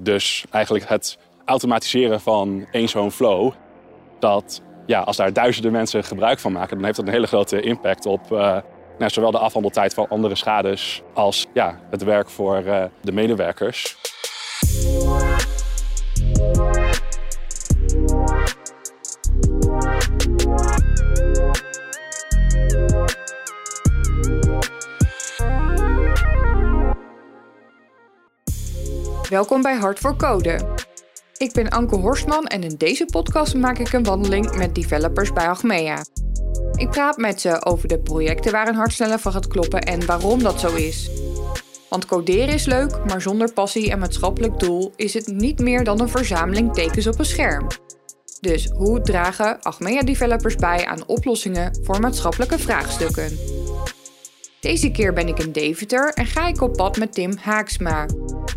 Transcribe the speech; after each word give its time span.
Dus 0.00 0.44
eigenlijk 0.50 0.88
het 0.88 1.18
automatiseren 1.44 2.20
van 2.20 2.66
één 2.70 2.88
zo'n 2.88 3.10
flow, 3.10 3.52
dat 4.18 4.62
ja, 4.86 5.00
als 5.00 5.16
daar 5.16 5.32
duizenden 5.32 5.72
mensen 5.72 6.04
gebruik 6.04 6.38
van 6.38 6.52
maken, 6.52 6.76
dan 6.76 6.84
heeft 6.84 6.96
dat 6.96 7.06
een 7.06 7.12
hele 7.12 7.26
grote 7.26 7.60
impact 7.60 8.06
op 8.06 8.32
uh, 8.32 8.56
nou, 8.98 9.10
zowel 9.10 9.30
de 9.30 9.38
afhandeltijd 9.38 9.94
van 9.94 10.08
andere 10.08 10.34
schades 10.34 11.02
als 11.14 11.46
ja, 11.52 11.80
het 11.90 12.02
werk 12.02 12.30
voor 12.30 12.62
uh, 12.64 12.84
de 13.00 13.12
medewerkers. 13.12 13.96
Welkom 29.28 29.62
bij 29.62 29.76
Hart 29.76 29.98
voor 29.98 30.16
Code. 30.16 30.60
Ik 31.36 31.52
ben 31.52 31.68
Anke 31.68 31.96
Horstman 31.96 32.46
en 32.46 32.62
in 32.62 32.74
deze 32.76 33.04
podcast 33.04 33.54
maak 33.54 33.78
ik 33.78 33.92
een 33.92 34.04
wandeling 34.04 34.56
met 34.56 34.74
developers 34.74 35.32
bij 35.32 35.48
Achmea. 35.48 36.04
Ik 36.74 36.90
praat 36.90 37.16
met 37.16 37.40
ze 37.40 37.64
over 37.64 37.88
de 37.88 37.98
projecten 37.98 38.52
waar 38.52 38.68
een 38.68 38.74
hart 38.74 38.92
sneller 38.92 39.18
van 39.18 39.32
gaat 39.32 39.46
kloppen 39.46 39.80
en 39.80 40.06
waarom 40.06 40.42
dat 40.42 40.60
zo 40.60 40.74
is. 40.74 41.10
Want 41.88 42.06
coderen 42.06 42.54
is 42.54 42.64
leuk, 42.64 43.04
maar 43.04 43.22
zonder 43.22 43.52
passie 43.52 43.90
en 43.90 43.98
maatschappelijk 43.98 44.58
doel 44.58 44.92
is 44.96 45.14
het 45.14 45.26
niet 45.26 45.58
meer 45.58 45.84
dan 45.84 46.00
een 46.00 46.08
verzameling 46.08 46.74
tekens 46.74 47.06
op 47.06 47.18
een 47.18 47.24
scherm. 47.24 47.66
Dus 48.40 48.68
hoe 48.76 49.00
dragen 49.00 49.60
Achmea 49.62 50.02
developers 50.02 50.56
bij 50.56 50.86
aan 50.86 51.06
oplossingen 51.06 51.78
voor 51.82 52.00
maatschappelijke 52.00 52.58
vraagstukken? 52.58 53.38
Deze 54.60 54.90
keer 54.90 55.12
ben 55.12 55.28
ik 55.28 55.38
in 55.38 55.52
Deventer 55.52 56.12
en 56.14 56.26
ga 56.26 56.46
ik 56.46 56.60
op 56.60 56.72
pad 56.76 56.96
met 56.96 57.12
Tim 57.12 57.36
Haaksma. 57.36 58.06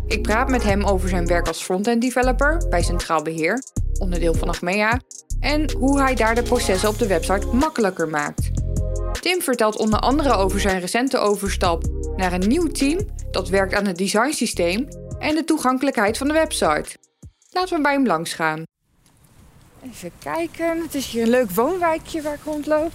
Ik 0.06 0.22
praat 0.22 0.48
met 0.48 0.62
hem 0.62 0.84
over 0.84 1.08
zijn 1.08 1.26
werk 1.26 1.48
als 1.48 1.62
frontend 1.62 2.02
developer 2.02 2.68
bij 2.68 2.82
Centraal 2.82 3.22
Beheer, 3.22 3.62
onderdeel 3.98 4.34
van 4.34 4.48
Achmea, 4.48 5.00
en 5.40 5.72
hoe 5.72 6.00
hij 6.00 6.14
daar 6.14 6.34
de 6.34 6.42
processen 6.42 6.88
op 6.88 6.98
de 6.98 7.06
website 7.06 7.46
makkelijker 7.46 8.08
maakt. 8.08 8.50
Tim 9.20 9.42
vertelt 9.42 9.76
onder 9.76 9.98
andere 9.98 10.32
over 10.32 10.60
zijn 10.60 10.80
recente 10.80 11.18
overstap 11.18 11.84
naar 12.16 12.32
een 12.32 12.48
nieuw 12.48 12.66
team 12.66 12.98
dat 13.30 13.48
werkt 13.48 13.74
aan 13.74 13.86
het 13.86 13.98
designsysteem 13.98 14.88
en 15.18 15.34
de 15.34 15.44
toegankelijkheid 15.44 16.18
van 16.18 16.26
de 16.26 16.32
website. 16.32 16.96
Laten 17.50 17.76
we 17.76 17.82
bij 17.82 17.92
hem 17.92 18.06
langs 18.06 18.32
gaan. 18.32 18.62
Even 19.84 20.12
kijken, 20.18 20.82
het 20.82 20.94
is 20.94 21.06
hier 21.06 21.22
een 21.22 21.30
leuk 21.30 21.50
woonwijkje 21.50 22.22
waar 22.22 22.34
ik 22.34 22.44
rondloop. 22.44 22.92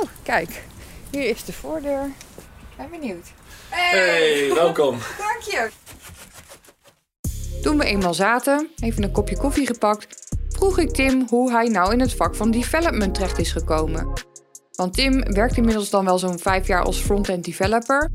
Oh, 0.00 0.08
kijk, 0.22 0.62
hier 1.10 1.28
is 1.28 1.44
de 1.44 1.52
voordeur. 1.52 2.10
Ben 2.90 3.00
benieuwd. 3.00 3.32
Hey, 3.68 4.50
welkom. 4.54 4.98
Dank 5.18 5.40
je. 5.40 5.70
Toen 7.62 7.78
we 7.78 7.84
eenmaal 7.84 8.14
zaten, 8.14 8.68
even 8.80 9.02
een 9.02 9.12
kopje 9.12 9.36
koffie 9.36 9.66
gepakt, 9.66 10.28
vroeg 10.48 10.78
ik 10.78 10.90
Tim 10.90 11.26
hoe 11.28 11.52
hij 11.52 11.68
nou 11.68 11.92
in 11.92 12.00
het 12.00 12.14
vak 12.14 12.34
van 12.34 12.50
development 12.50 13.14
terecht 13.14 13.38
is 13.38 13.52
gekomen. 13.52 14.12
Want 14.72 14.94
Tim 14.94 15.32
werkt 15.32 15.56
inmiddels 15.56 15.90
dan 15.90 16.04
wel 16.04 16.18
zo'n 16.18 16.38
vijf 16.38 16.66
jaar 16.66 16.84
als 16.84 16.98
front-end 16.98 17.44
developer, 17.44 18.10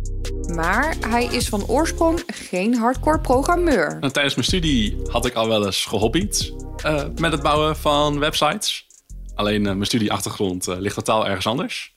maar 0.54 0.96
hij 1.08 1.26
is 1.26 1.50
van 1.50 1.68
oorsprong 1.68 2.24
geen 2.26 2.76
hardcore 2.76 3.20
programmeur. 3.20 3.98
En 4.00 4.14
tijdens 4.14 4.36
mijn 4.36 4.48
studie 4.48 4.98
had 5.12 5.26
ik 5.26 5.34
al 5.34 5.48
wel 5.48 5.66
eens 5.66 5.86
gehobbied 5.86 6.54
uh, 6.86 7.04
met 7.16 7.32
het 7.32 7.42
bouwen 7.42 7.76
van 7.76 8.20
websites. 8.20 8.88
Alleen 9.36 9.62
uh, 9.62 9.68
mijn 9.68 9.86
studieachtergrond 9.86 10.68
uh, 10.68 10.78
ligt 10.78 10.96
totaal 10.96 11.28
ergens 11.28 11.48
anders. 11.48 11.97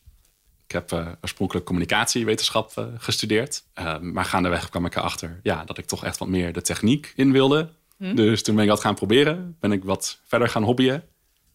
Ik 0.71 0.77
heb 0.77 0.93
uh, 0.93 1.09
oorspronkelijk 1.21 1.67
communicatiewetenschap 1.67 2.73
uh, 2.79 2.85
gestudeerd. 2.99 3.63
Uh, 3.79 3.99
maar 3.99 4.25
gaandeweg 4.25 4.69
kwam 4.69 4.87
ik 4.87 4.97
erachter 4.97 5.41
ja, 5.43 5.65
dat 5.65 5.79
ik 5.79 5.87
toch 5.87 6.05
echt 6.05 6.19
wat 6.19 6.29
meer 6.29 6.53
de 6.53 6.63
techniek 6.63 7.13
in 7.17 7.33
wilde. 7.33 7.69
Hm. 7.97 8.15
Dus 8.15 8.43
toen 8.43 8.55
ben 8.55 8.65
ik 8.65 8.71
dat 8.71 8.81
gaan 8.81 8.95
proberen. 8.95 9.57
Ben 9.61 9.73
ik 9.73 9.85
wat 9.85 10.21
verder 10.27 10.49
gaan 10.49 10.63
hobbyen. 10.63 11.05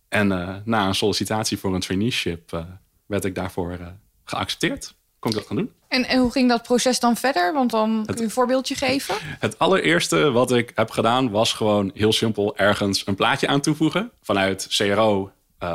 En 0.10 0.28
na 0.66 0.88
een 0.88 0.96
sollicitatie 0.96 1.58
voor 1.58 1.74
een 1.74 1.80
traineeship 1.80 2.66
werd 3.06 3.26
ik 3.26 3.36
daarvoor 3.36 3.80
geaccepteerd. 4.24 4.94
Kon 5.20 5.32
ik 5.32 5.38
dat 5.38 5.48
gaan 5.48 5.58
doen. 5.58 5.72
En, 5.88 6.06
en, 6.06 6.20
hoe 6.20 6.32
ging 6.32 6.50
dat 6.50 6.64
proces 6.64 7.00
dan 7.00 7.16
verder? 7.16 7.54
Want 7.54 7.72
dan 7.72 8.04
kun 8.06 8.16
je 8.16 8.24
een 8.24 8.30
voorbeeldje 8.30 8.76
geven. 8.76 9.16
Het 9.20 9.60
allereerste 9.60 10.32
wat 10.32 10.52
ik 10.52 10.72
heb 10.76 10.90
gedaan 10.90 11.30
was 11.30 11.54
gewoon 11.54 11.92
heel 11.94 12.14
simpel 12.14 12.58
ergens 12.58 13.08
een 13.08 13.16
plaatje 13.16 13.48
aan 13.48 13.62
toevoegen. 13.62 14.12
Vanuit 14.22 14.68
CRO 14.70 15.32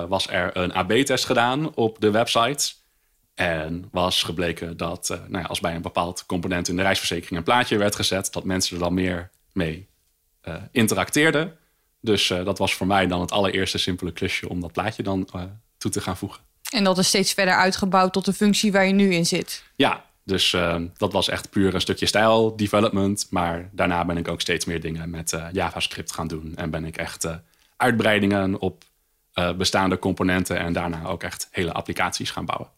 was 0.08 0.28
er 0.28 0.56
een 0.56 0.72
AB-test 0.72 1.24
gedaan 1.24 1.74
op 1.74 2.00
de 2.00 2.10
website. 2.10 2.78
En 3.40 3.88
was 3.90 4.22
gebleken 4.22 4.76
dat 4.76 5.08
uh, 5.12 5.18
nou 5.28 5.42
ja, 5.42 5.48
als 5.48 5.60
bij 5.60 5.74
een 5.74 5.82
bepaald 5.82 6.26
component 6.26 6.68
in 6.68 6.76
de 6.76 6.82
reisverzekering 6.82 7.38
een 7.38 7.44
plaatje 7.44 7.76
werd 7.76 7.94
gezet, 7.94 8.32
dat 8.32 8.44
mensen 8.44 8.76
er 8.76 8.82
dan 8.82 8.94
meer 8.94 9.30
mee 9.52 9.88
uh, 10.48 10.54
interacteerden. 10.70 11.56
Dus 12.00 12.30
uh, 12.30 12.44
dat 12.44 12.58
was 12.58 12.74
voor 12.74 12.86
mij 12.86 13.06
dan 13.06 13.20
het 13.20 13.30
allereerste 13.30 13.78
simpele 13.78 14.12
klusje 14.12 14.48
om 14.48 14.60
dat 14.60 14.72
plaatje 14.72 15.02
dan 15.02 15.28
toe 15.78 15.90
te 15.90 16.00
gaan 16.00 16.16
voegen. 16.16 16.40
En 16.70 16.84
dat 16.84 16.98
is 16.98 17.08
steeds 17.08 17.32
verder 17.32 17.54
uitgebouwd 17.54 18.12
tot 18.12 18.24
de 18.24 18.32
functie 18.32 18.72
waar 18.72 18.86
je 18.86 18.92
nu 18.92 19.14
in 19.14 19.26
zit. 19.26 19.64
Ja, 19.76 20.04
dus 20.24 20.56
dat 20.96 21.12
was 21.12 21.28
echt 21.28 21.50
puur 21.50 21.74
een 21.74 21.80
stukje 21.80 22.06
stijl 22.06 22.56
development. 22.56 23.26
Maar 23.30 23.68
daarna 23.72 24.04
ben 24.04 24.16
ik 24.16 24.28
ook 24.28 24.40
steeds 24.40 24.64
meer 24.64 24.80
dingen 24.80 25.10
met 25.10 25.38
JavaScript 25.52 26.12
gaan 26.12 26.28
doen. 26.28 26.52
En 26.56 26.70
ben 26.70 26.84
ik 26.84 26.96
echt 26.96 27.26
uitbreidingen 27.76 28.60
op 28.60 28.84
bestaande 29.56 29.98
componenten 29.98 30.58
en 30.58 30.72
daarna 30.72 31.04
ook 31.04 31.22
echt 31.22 31.48
hele 31.50 31.72
applicaties 31.72 32.30
gaan 32.30 32.44
bouwen. 32.44 32.68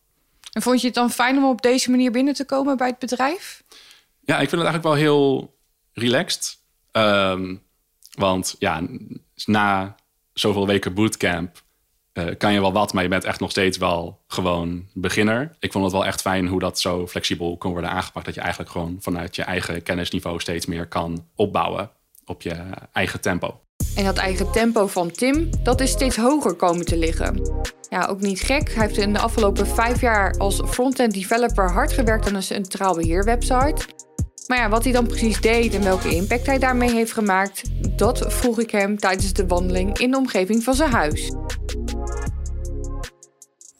En 0.52 0.62
vond 0.62 0.80
je 0.80 0.86
het 0.86 0.94
dan 0.94 1.10
fijn 1.10 1.36
om 1.36 1.44
op 1.44 1.62
deze 1.62 1.90
manier 1.90 2.10
binnen 2.10 2.34
te 2.34 2.44
komen 2.44 2.76
bij 2.76 2.88
het 2.88 2.98
bedrijf? 2.98 3.62
Ja, 4.20 4.34
ik 4.34 4.48
vind 4.48 4.62
het 4.62 4.70
eigenlijk 4.70 4.84
wel 4.84 4.94
heel 4.94 5.56
relaxed. 5.92 6.58
Um, 6.92 7.62
want 8.12 8.56
ja, 8.58 8.82
na 9.44 9.94
zoveel 10.32 10.66
weken 10.66 10.94
bootcamp 10.94 11.62
uh, 12.12 12.36
kan 12.38 12.52
je 12.52 12.60
wel 12.60 12.72
wat, 12.72 12.92
maar 12.92 13.02
je 13.02 13.08
bent 13.08 13.24
echt 13.24 13.40
nog 13.40 13.50
steeds 13.50 13.78
wel 13.78 14.22
gewoon 14.26 14.86
beginner. 14.94 15.56
Ik 15.58 15.72
vond 15.72 15.84
het 15.84 15.92
wel 15.92 16.04
echt 16.04 16.20
fijn 16.20 16.46
hoe 16.46 16.60
dat 16.60 16.80
zo 16.80 17.06
flexibel 17.06 17.56
kon 17.56 17.72
worden 17.72 17.90
aangepakt. 17.90 18.24
Dat 18.24 18.34
je 18.34 18.40
eigenlijk 18.40 18.70
gewoon 18.70 18.96
vanuit 19.00 19.36
je 19.36 19.42
eigen 19.42 19.82
kennisniveau 19.82 20.40
steeds 20.40 20.66
meer 20.66 20.86
kan 20.86 21.28
opbouwen 21.34 21.90
op 22.24 22.42
je 22.42 22.56
eigen 22.92 23.20
tempo. 23.20 23.60
En 23.97 24.04
dat 24.04 24.16
eigen 24.16 24.50
tempo 24.53 24.86
van 24.86 25.10
Tim, 25.10 25.50
dat 25.62 25.80
is 25.80 25.91
steeds 25.91 26.16
hoger 26.16 26.54
komen 26.54 26.84
te 26.84 26.97
liggen. 26.97 27.50
Ja, 27.88 28.06
ook 28.06 28.20
niet 28.20 28.41
gek. 28.41 28.75
Hij 28.75 28.86
heeft 28.86 28.98
in 28.98 29.12
de 29.12 29.19
afgelopen 29.19 29.66
vijf 29.66 30.00
jaar 30.00 30.34
als 30.38 30.60
front-end 30.66 31.14
developer 31.14 31.70
hard 31.70 31.92
gewerkt 31.92 32.26
aan 32.26 32.34
een 32.34 32.42
centraal 32.42 32.94
beheerwebsite. 32.94 33.76
Maar 34.47 34.58
ja, 34.58 34.69
wat 34.69 34.84
hij 34.84 34.92
dan 34.92 35.06
precies 35.06 35.41
deed 35.41 35.75
en 35.75 35.82
welke 35.82 36.14
impact 36.14 36.47
hij 36.47 36.58
daarmee 36.58 36.91
heeft 36.91 37.12
gemaakt, 37.12 37.62
dat 37.97 38.25
vroeg 38.28 38.60
ik 38.60 38.70
hem 38.70 38.98
tijdens 38.98 39.32
de 39.32 39.47
wandeling 39.47 39.98
in 39.98 40.10
de 40.10 40.16
omgeving 40.16 40.62
van 40.62 40.75
zijn 40.75 40.91
huis. 40.91 41.32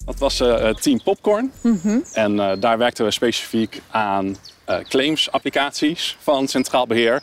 Dat 0.05 0.19
was 0.19 0.41
uh, 0.41 0.69
Team 0.69 1.03
Popcorn. 1.03 1.53
Mhm. 1.61 1.99
En 2.13 2.33
uh, 2.33 2.53
daar 2.61 2.79
werkten 2.79 3.05
we 3.05 3.11
specifiek 3.11 3.83
aan 3.91 4.37
uh, 4.69 4.79
claims-applicaties 4.89 6.17
van 6.21 6.49
Centraal 6.49 6.87
Beheer. 6.87 7.23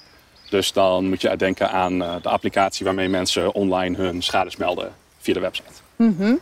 Dus 0.49 0.71
dan 0.73 1.09
moet 1.09 1.21
je 1.21 1.35
denken 1.35 1.71
aan 1.71 1.97
de 1.99 2.29
applicatie 2.29 2.85
waarmee 2.85 3.09
mensen 3.09 3.53
online 3.53 3.97
hun 3.97 4.21
schades 4.21 4.57
melden 4.57 4.93
via 5.19 5.33
de 5.33 5.39
website. 5.39 5.71
Mm 5.95 6.39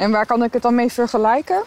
en 0.00 0.10
waar 0.10 0.26
kan 0.26 0.42
ik 0.42 0.52
het 0.52 0.62
dan 0.62 0.74
mee 0.74 0.92
vergelijken? 0.92 1.62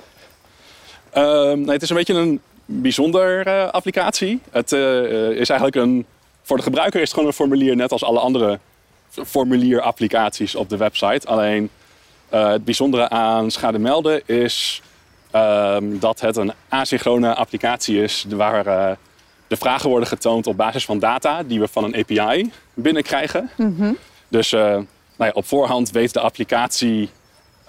Uh, 1.18 1.52
nee, 1.52 1.70
het 1.70 1.82
is 1.82 1.90
een 1.90 1.96
beetje 1.96 2.14
een 2.14 2.42
bijzonder 2.66 3.48
uh, 3.48 3.70
applicatie. 3.70 4.42
Het 4.52 4.72
uh, 4.72 5.30
is 5.30 5.50
eigenlijk 5.50 5.76
een. 5.76 6.06
Voor 6.42 6.58
de 6.58 6.64
gebruiker 6.64 7.00
is 7.00 7.06
het 7.06 7.14
gewoon 7.14 7.28
een 7.28 7.36
formulier, 7.36 7.76
net 7.76 7.92
als 7.92 8.04
alle 8.04 8.20
andere 8.20 8.60
formulierapplicaties 9.10 10.56
op 10.56 10.70
de 10.70 10.78
website. 10.78 11.28
Alleen 11.28 11.70
uh, 12.34 12.50
het 12.50 12.66
bijzondere 12.66 13.10
aan 13.10 13.52
schade 13.52 13.80
melden 13.80 14.28
is 14.28 14.82
ehm, 15.32 16.00
dat 16.00 16.20
het 16.20 16.36
een 16.36 16.54
asynchrone 16.70 17.34
applicatie 17.34 18.02
is 18.02 18.26
waar 18.30 18.98
de 19.48 19.58
vragen 19.58 19.90
worden 19.90 20.08
getoond 20.08 20.48
op 20.48 20.58
basis 20.58 20.86
van 20.86 21.00
data 21.00 21.44
die 21.44 21.60
we 21.60 21.68
van 21.68 21.84
een 21.84 21.96
API 21.96 22.52
binnenkrijgen. 22.74 23.50
Mm 23.56 23.76
-hmm. 23.78 23.98
Dus 24.28 24.52
nou 24.52 24.86
ja, 25.18 25.32
op 25.34 25.46
voorhand 25.46 25.92
weet 25.92 26.14
de 26.14 26.20
applicatie 26.20 27.10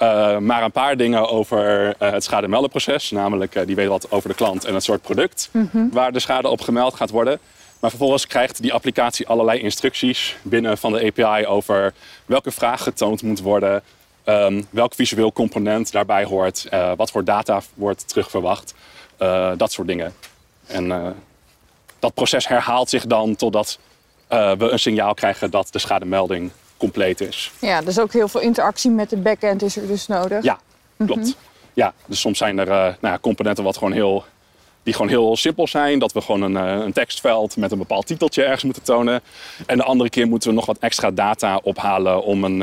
uh, 0.02 0.38
maar 0.38 0.62
een 0.62 0.72
paar 0.72 0.96
dingen 0.96 1.28
over 1.28 1.86
uh, 1.86 2.10
het 2.10 2.24
schademeldenproces. 2.24 3.10
Namelijk, 3.10 3.66
die 3.66 3.76
weet 3.76 3.88
wat 3.88 4.10
over 4.10 4.28
de 4.28 4.34
klant 4.34 4.64
en 4.64 4.74
het 4.74 4.82
soort 4.82 5.02
product 5.02 5.48
mm 5.52 5.68
-hmm. 5.72 5.90
waar 5.92 6.12
de 6.12 6.18
schade 6.18 6.48
op 6.48 6.60
gemeld 6.60 6.94
gaat 6.94 7.10
worden. 7.10 7.38
Maar 7.80 7.90
vervolgens 7.90 8.26
krijgt 8.26 8.62
die 8.62 8.72
applicatie 8.72 9.26
allerlei 9.26 9.60
instructies 9.60 10.36
binnen 10.42 10.78
van 10.78 10.92
de 10.92 11.12
API 11.16 11.46
over 11.46 11.94
welke 12.26 12.50
vraag 12.50 12.82
getoond 12.82 13.22
moet 13.22 13.40
worden, 13.40 13.82
um, 14.24 14.66
welk 14.70 14.94
visueel 14.94 15.32
component 15.32 15.92
daarbij 15.92 16.24
hoort, 16.24 16.68
wat 16.96 17.10
voor 17.10 17.24
data 17.24 17.60
wordt 17.74 18.08
terugverwacht, 18.08 18.74
dat 19.56 19.72
soort 19.72 19.88
dingen. 19.88 20.12
En 20.66 21.14
dat 22.04 22.14
proces 22.14 22.48
herhaalt 22.48 22.88
zich 22.88 23.06
dan 23.06 23.36
totdat 23.36 23.78
we 24.28 24.68
een 24.70 24.78
signaal 24.78 25.14
krijgen 25.14 25.50
dat 25.50 25.68
de 25.70 25.78
schademelding 25.78 26.50
compleet 26.76 27.20
is. 27.20 27.52
Ja, 27.60 27.80
dus 27.80 27.98
ook 27.98 28.12
heel 28.12 28.28
veel 28.28 28.40
interactie 28.40 28.90
met 28.90 29.10
de 29.10 29.16
backend 29.16 29.62
is 29.62 29.76
er 29.76 29.86
dus 29.86 30.06
nodig. 30.06 30.42
Ja, 30.42 30.58
klopt. 30.96 31.20
Mhm. 31.20 31.30
Ja, 31.72 31.92
dus 32.06 32.20
soms 32.20 32.38
zijn 32.38 32.58
er 32.58 32.66
uh, 32.66 32.72
nou 32.74 32.96
ja, 33.00 33.18
componenten 33.20 33.64
wat 33.64 33.76
gewoon 33.76 33.92
heel 33.92 34.24
die 34.82 34.94
gewoon 34.94 35.08
heel 35.08 35.36
simpel 35.36 35.66
zijn. 35.66 35.98
Dat 35.98 36.12
we 36.12 36.20
gewoon 36.20 36.42
een, 36.42 36.54
een 36.54 36.92
tekstveld 36.92 37.56
met 37.56 37.72
een 37.72 37.78
bepaald 37.78 38.06
titeltje 38.06 38.42
ergens 38.42 38.62
moeten 38.62 38.82
tonen. 38.82 39.20
En 39.66 39.76
de 39.76 39.84
andere 39.84 40.10
keer 40.10 40.28
moeten 40.28 40.48
we 40.48 40.54
nog 40.54 40.66
wat 40.66 40.78
extra 40.78 41.10
data 41.10 41.60
ophalen 41.62 42.22
om 42.22 42.44
een 42.44 42.62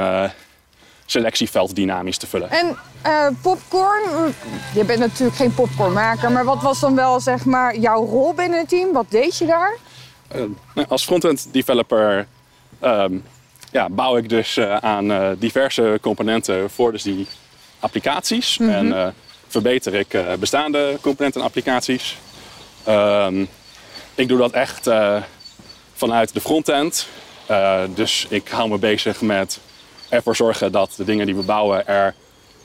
selectieveld 1.06 1.75
dynamisch 1.75 2.18
te 2.18 2.27
vullen. 2.27 2.50
En 2.50 2.77
popcorn, 3.42 4.33
je 4.74 4.86
bent 4.86 5.00
natuurlijk 5.00 5.38
geen 5.38 5.53
popcornmaker, 5.53 6.31
maar 6.31 6.45
wat 6.45 6.62
was 6.62 6.80
dan 6.80 6.95
wel 6.95 7.19
zeg 7.19 7.45
maar 7.45 7.77
jouw 7.77 8.06
rol 8.06 8.33
binnen 8.33 8.59
het 8.59 8.69
team? 8.69 8.94
Wat 8.94 9.06
deed 9.09 9.38
je 9.38 9.45
daar? 9.45 9.77
Nou, 10.74 10.88
als 10.88 11.03
frontend 11.03 11.48
developer 11.51 12.27
ehm, 12.80 13.13
ja, 13.71 13.89
bouw 13.89 14.18
ik 14.18 14.30
dus 14.30 14.59
aan 14.59 15.36
diverse 15.39 15.98
componenten 16.01 16.69
voor 16.69 16.92
dus 16.92 17.03
die 17.03 17.27
applicaties. 17.80 18.57
Mhm. 18.57 18.69
En 18.69 19.13
verbeter 19.48 19.94
ik 19.94 20.18
bestaande 20.39 20.98
componenten 21.01 21.42
en 21.42 21.48
applicaties. 21.48 22.18
Um, 22.88 23.48
ik 24.15 24.27
doe 24.27 24.38
dat 24.38 24.51
echt 24.51 24.89
vanuit 25.94 26.33
de 26.33 26.42
frontend. 26.42 27.07
dus 27.95 28.25
ik 28.30 28.48
hou 28.48 28.69
me 28.69 28.77
bezig 28.77 29.21
met 29.21 29.59
ervoor 30.11 30.35
zorgen 30.35 30.71
dat 30.71 30.93
de 30.97 31.03
dingen 31.03 31.25
die 31.25 31.35
we 31.35 31.43
bouwen 31.43 31.87
er 31.87 32.13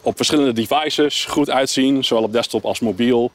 op 0.03 0.17
verschillende 0.17 0.53
devices 0.53 1.25
goed 1.25 1.51
uitzien. 1.51 2.05
Zowel 2.05 2.25
op 2.25 2.33
desktop 2.33 2.65
als 2.65 2.81
mobiel. 2.81 3.31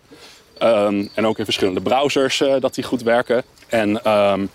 Um, 0.61 1.09
en 1.15 1.25
ook 1.25 1.37
in 1.37 1.43
verschillende 1.43 1.81
browsers 1.81 2.43
dat 2.59 2.75
die 2.75 2.83
goed 2.83 3.03
werken. 3.03 3.43
En 3.69 4.11
um, 4.11 4.49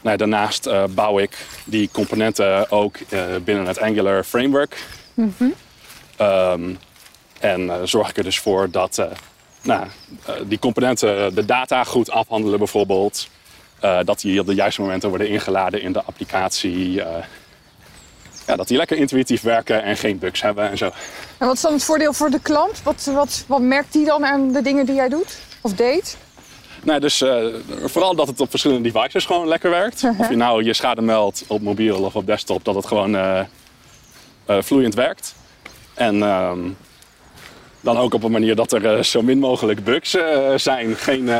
nou, 0.00 0.16
daarnaast 0.16 0.68
bouw 0.94 1.18
ik 1.18 1.46
die 1.64 1.88
componenten 1.92 2.70
ook 2.70 2.98
binnen 3.44 3.66
het 3.66 3.80
Angular 3.80 4.24
framework. 4.24 4.86
Mm 5.14 5.34
-hmm. 5.36 5.54
Um, 6.20 6.78
en 7.40 7.88
zorg 7.88 8.10
ik 8.10 8.16
er 8.16 8.24
dus 8.24 8.38
voor 8.38 8.70
dat 8.70 9.06
nou, 9.62 9.86
die 10.46 10.58
componenten 10.58 11.34
de 11.34 11.44
data 11.44 11.84
goed 11.84 12.10
afhandelen 12.10 12.58
bijvoorbeeld. 12.58 13.28
dat 14.04 14.20
die 14.20 14.40
op 14.40 14.46
de 14.46 14.54
juiste 14.54 14.80
momenten 14.80 15.08
worden 15.08 15.28
ingeladen 15.28 15.82
in 15.82 15.92
de 15.92 16.02
applicatie. 16.02 17.02
Ja, 18.50 18.56
dat 18.56 18.68
die 18.68 18.76
lekker 18.76 18.96
intuïtief 18.96 19.42
werken 19.42 19.82
en 19.82 19.96
geen 19.96 20.18
bugs 20.18 20.42
hebben 20.42 20.70
en 20.70 20.78
zo. 20.78 20.90
En 21.38 21.46
wat 21.46 21.56
is 21.56 21.60
dan 21.60 21.72
het 21.72 21.84
voordeel 21.84 22.12
voor 22.12 22.30
de 22.30 22.40
klant? 22.40 22.82
Wat, 22.82 23.10
wat, 23.14 23.44
wat 23.46 23.60
merkt 23.60 23.92
die 23.92 24.04
dan 24.04 24.24
aan 24.24 24.52
de 24.52 24.62
dingen 24.62 24.86
die 24.86 24.94
jij 24.94 25.08
doet 25.08 25.38
of 25.60 25.74
deed? 25.74 26.16
Nou, 26.82 27.00
dus 27.00 27.24
vooral 27.84 28.14
dat 28.14 28.26
het 28.26 28.40
op 28.40 28.50
verschillende 28.50 28.90
devices 28.90 29.26
gewoon 29.26 29.48
lekker 29.48 29.70
werkt. 29.70 30.00
-huh. 30.00 30.18
Of 30.20 30.28
je 30.28 30.36
nou 30.36 30.64
je 30.64 30.74
schade 30.74 31.02
meldt 31.02 31.44
op 31.46 31.60
mobiel 31.60 32.02
of 32.04 32.16
op 32.16 32.26
desktop, 32.26 32.64
dat 32.64 32.74
het 32.74 32.86
gewoon 32.86 33.46
vloeiend 34.46 34.94
werkt. 34.94 35.34
En 35.94 36.22
um, 36.22 36.76
dan 37.80 37.96
ook 37.96 38.14
op 38.14 38.22
een 38.22 38.30
manier 38.30 38.56
dat 38.56 38.72
er 38.72 39.04
zo 39.04 39.22
min 39.22 39.38
mogelijk 39.38 39.84
bugs 39.84 40.16
zijn. 40.56 40.96
Geen, 40.96 41.30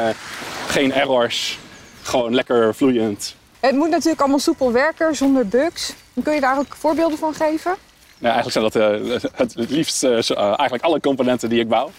geen 0.67 0.93
errors. 0.93 1.59
Gewoon 2.03 2.35
lekker 2.35 2.75
vloeiend. 2.75 3.35
Het 3.61 3.75
moet 3.75 3.91
natuurlijk 3.91 4.21
allemaal 4.21 4.39
soepel 4.39 4.73
werken, 4.73 5.17
zonder 5.17 5.49
bugs. 5.49 5.95
Kun 6.23 6.35
je 6.35 6.41
daar 6.41 6.59
ook 6.59 6.77
voorbeelden 6.77 7.19
van 7.19 7.35
geven? 7.35 7.75
Nou, 8.19 8.35
eigenlijk 8.35 8.73
zijn 8.73 8.91
dat 9.11 9.23
het, 9.37 9.55
het, 9.55 9.71
liefst 9.71 10.05
eigenlijk 10.05 10.83
alle 10.83 11.01
componenten 11.01 11.49
die 11.49 11.61
ik 11.61 11.69
bouw. 11.69 11.91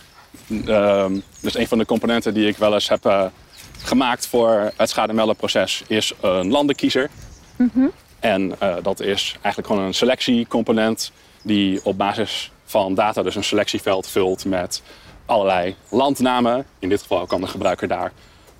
Um, 0.67 1.23
dus 1.39 1.55
een 1.55 1.67
van 1.67 1.77
de 1.77 1.85
componenten 1.85 2.33
die 2.33 2.47
ik 2.47 2.57
wel 2.57 2.73
eens 2.73 2.89
heb 2.89 3.31
gemaakt 3.77 4.27
voor 4.27 4.71
het 4.77 4.89
schademeldenproces 4.89 5.83
is 5.87 6.13
een 6.21 6.51
landenkiezer. 6.51 7.09
Mm 7.55 7.69
-hmm. 7.73 7.91
En 8.19 8.55
dat 8.81 8.99
is 8.99 9.31
eigenlijk 9.41 9.67
gewoon 9.67 9.83
een 9.83 9.93
selectiecomponent 9.93 11.11
die 11.41 11.79
op 11.83 11.97
basis 11.97 12.51
van 12.65 12.95
data 12.95 13.23
dus 13.23 13.35
een 13.35 13.43
selectieveld 13.43 14.07
vult 14.07 14.45
met 14.45 14.81
allerlei 15.25 15.75
landnamen. 15.89 16.65
In 16.79 16.89
dit 16.89 17.01
geval 17.01 17.25
kan 17.25 17.41
de 17.41 17.47
gebruiker 17.47 17.87
daar 17.87 18.11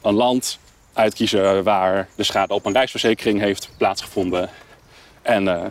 een 0.02 0.14
land 0.14 0.60
uitkiezen 0.94 1.64
waar 1.64 2.08
de 2.16 2.24
schade 2.24 2.54
op 2.54 2.66
een 2.66 2.74
reisverzekering 2.74 3.40
heeft 3.40 3.70
plaatsgevonden. 3.78 4.50
En 5.22 5.44
uh, 5.44 5.62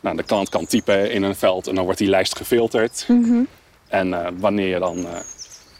nou, 0.00 0.16
de 0.16 0.22
klant 0.22 0.48
kan 0.48 0.66
typen 0.66 1.10
in 1.10 1.22
een 1.22 1.36
veld 1.36 1.66
en 1.66 1.74
dan 1.74 1.84
wordt 1.84 1.98
die 1.98 2.08
lijst 2.08 2.36
gefilterd. 2.36 3.04
Mm 3.08 3.24
-hmm. 3.24 3.48
En 3.88 4.08
uh, 4.08 4.26
wanneer 4.38 4.68
je 4.68 4.78
dan 4.78 4.98
uh, 4.98 5.08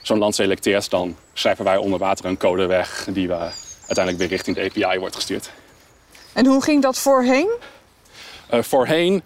zo'n 0.02 0.18
land 0.18 0.34
selecteert, 0.34 0.90
dan 0.90 1.16
schrijven 1.32 1.64
wij 1.64 1.76
onder 1.76 1.98
water 1.98 2.24
een 2.24 2.36
code 2.36 2.66
weg 2.66 3.08
die 3.10 3.28
we 3.28 3.50
uiteindelijk 3.86 4.18
weer 4.18 4.28
richting 4.28 4.56
de 4.56 4.62
API 4.62 4.98
wordt 4.98 5.14
gestuurd. 5.14 5.50
En 6.32 6.46
hoe 6.46 6.62
ging 6.62 6.82
dat 6.82 6.98
voorheen? 6.98 7.50
voorheen 8.50 9.22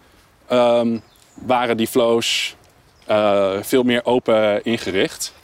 um, 0.52 1.02
waren 1.34 1.76
die 1.76 1.86
flows 1.86 2.56
veel 3.60 3.82
meer 3.82 4.04
open 4.04 4.64
ingericht. 4.64 5.34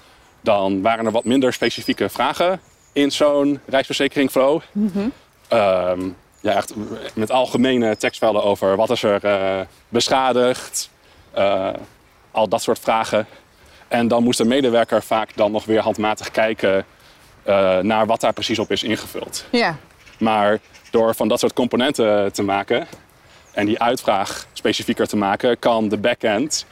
Dan 0.41 0.83
waren 0.83 1.07
er 1.07 1.13
wat 1.13 1.25
minder 1.25 1.53
specifieke 1.53 2.09
vragen 2.09 2.61
in 2.95 3.11
zo'n 3.11 3.61
reisverzekering 3.67 4.31
flow. 4.31 4.61
Mm 4.73 4.91
-hmm. 4.93 5.13
um, 5.59 6.17
ja, 6.41 6.55
echt 6.55 6.75
met 7.15 7.31
algemene 7.31 7.97
tekstvelden 7.97 8.43
over 8.43 8.77
wat 8.77 8.91
is 8.91 9.03
er 9.03 9.25
uh, 9.25 9.61
beschadigd, 9.89 10.91
uh, 11.39 11.69
al 12.31 12.49
dat 12.49 12.63
soort 12.63 12.79
vragen. 12.79 13.27
En 13.89 14.09
dan 14.09 14.23
moest 14.23 14.39
de 14.39 14.45
medewerker 14.45 15.03
vaak 15.03 15.31
dan 15.35 15.53
nog 15.53 15.65
weer 15.65 15.81
handmatig 15.81 16.31
kijken 16.31 16.85
naar 17.81 18.07
wat 18.07 18.21
daar 18.21 18.33
precies 18.33 18.59
op 18.59 18.71
is 18.71 18.83
ingevuld. 18.83 19.45
Ja. 19.51 19.77
Maar 20.19 20.61
door 20.91 21.15
van 21.15 21.29
dat 21.29 21.41
soort 21.41 21.53
componenten 21.53 22.33
te 22.33 22.43
maken 22.43 22.87
en 23.53 23.67
die 23.67 23.81
uitvraag 23.81 24.47
specifieker 24.53 25.07
te 25.07 25.17
maken, 25.17 25.59
kan 25.59 25.89
de 25.89 25.97
backend 25.97 26.67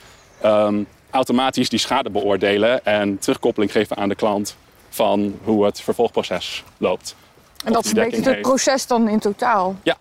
um, 0.45 0.87
automatisch 1.11 1.69
die 1.69 1.79
schade 1.79 2.11
beoordelen 2.11 2.85
en 2.85 3.19
terugkoppeling 3.19 3.73
geven 3.73 3.97
aan 3.97 4.09
de 4.09 4.15
klant 4.15 4.57
van 4.95 5.39
hoe 5.45 5.65
het 5.65 5.81
vervolgproces 5.81 6.65
loopt. 6.79 7.17
En 7.65 7.73
dat 7.73 7.87
verbetert 7.87 8.25
het 8.25 8.41
proces 8.41 8.87
dan 8.87 9.09
in 9.09 9.19
totaal? 9.19 9.77
Ja, 9.83 9.97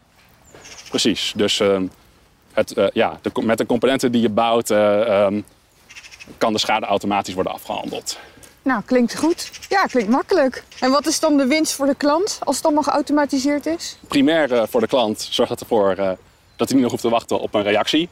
precies. 0.89 1.33
Dus 1.35 1.59
uh, 1.59 1.79
het, 2.53 2.77
uh, 2.77 2.87
ja, 2.93 3.19
de, 3.21 3.31
met 3.41 3.57
de 3.57 3.65
componenten 3.65 4.11
die 4.11 4.21
je 4.21 4.29
bouwt 4.29 4.69
uh, 4.69 5.23
um, 5.25 5.45
kan 6.37 6.53
de 6.53 6.59
schade 6.59 6.85
automatisch 6.85 7.33
worden 7.33 7.53
afgehandeld. 7.53 8.17
Nou, 8.61 8.81
klinkt 8.85 9.17
goed. 9.17 9.51
Ja, 9.69 9.83
klinkt 9.83 10.09
makkelijk. 10.09 10.63
En 10.79 10.91
wat 10.91 11.07
is 11.07 11.19
dan 11.19 11.37
de 11.37 11.45
winst 11.45 11.73
voor 11.73 11.85
de 11.85 11.95
klant 11.95 12.39
als 12.43 12.55
het 12.55 12.65
allemaal 12.65 12.83
geautomatiseerd 12.83 13.65
is? 13.65 13.97
Primair 14.07 14.67
voor 14.67 14.81
de 14.81 14.87
klant 14.87 15.27
zorgt 15.31 15.51
het 15.51 15.61
ervoor 15.61 15.95
dat 16.55 16.69
hij 16.69 16.73
niet 16.73 16.81
nog 16.81 16.91
hoeft 16.91 17.03
te 17.03 17.09
wachten 17.09 17.39
op 17.39 17.53
een 17.53 17.63
reactie. 17.63 18.09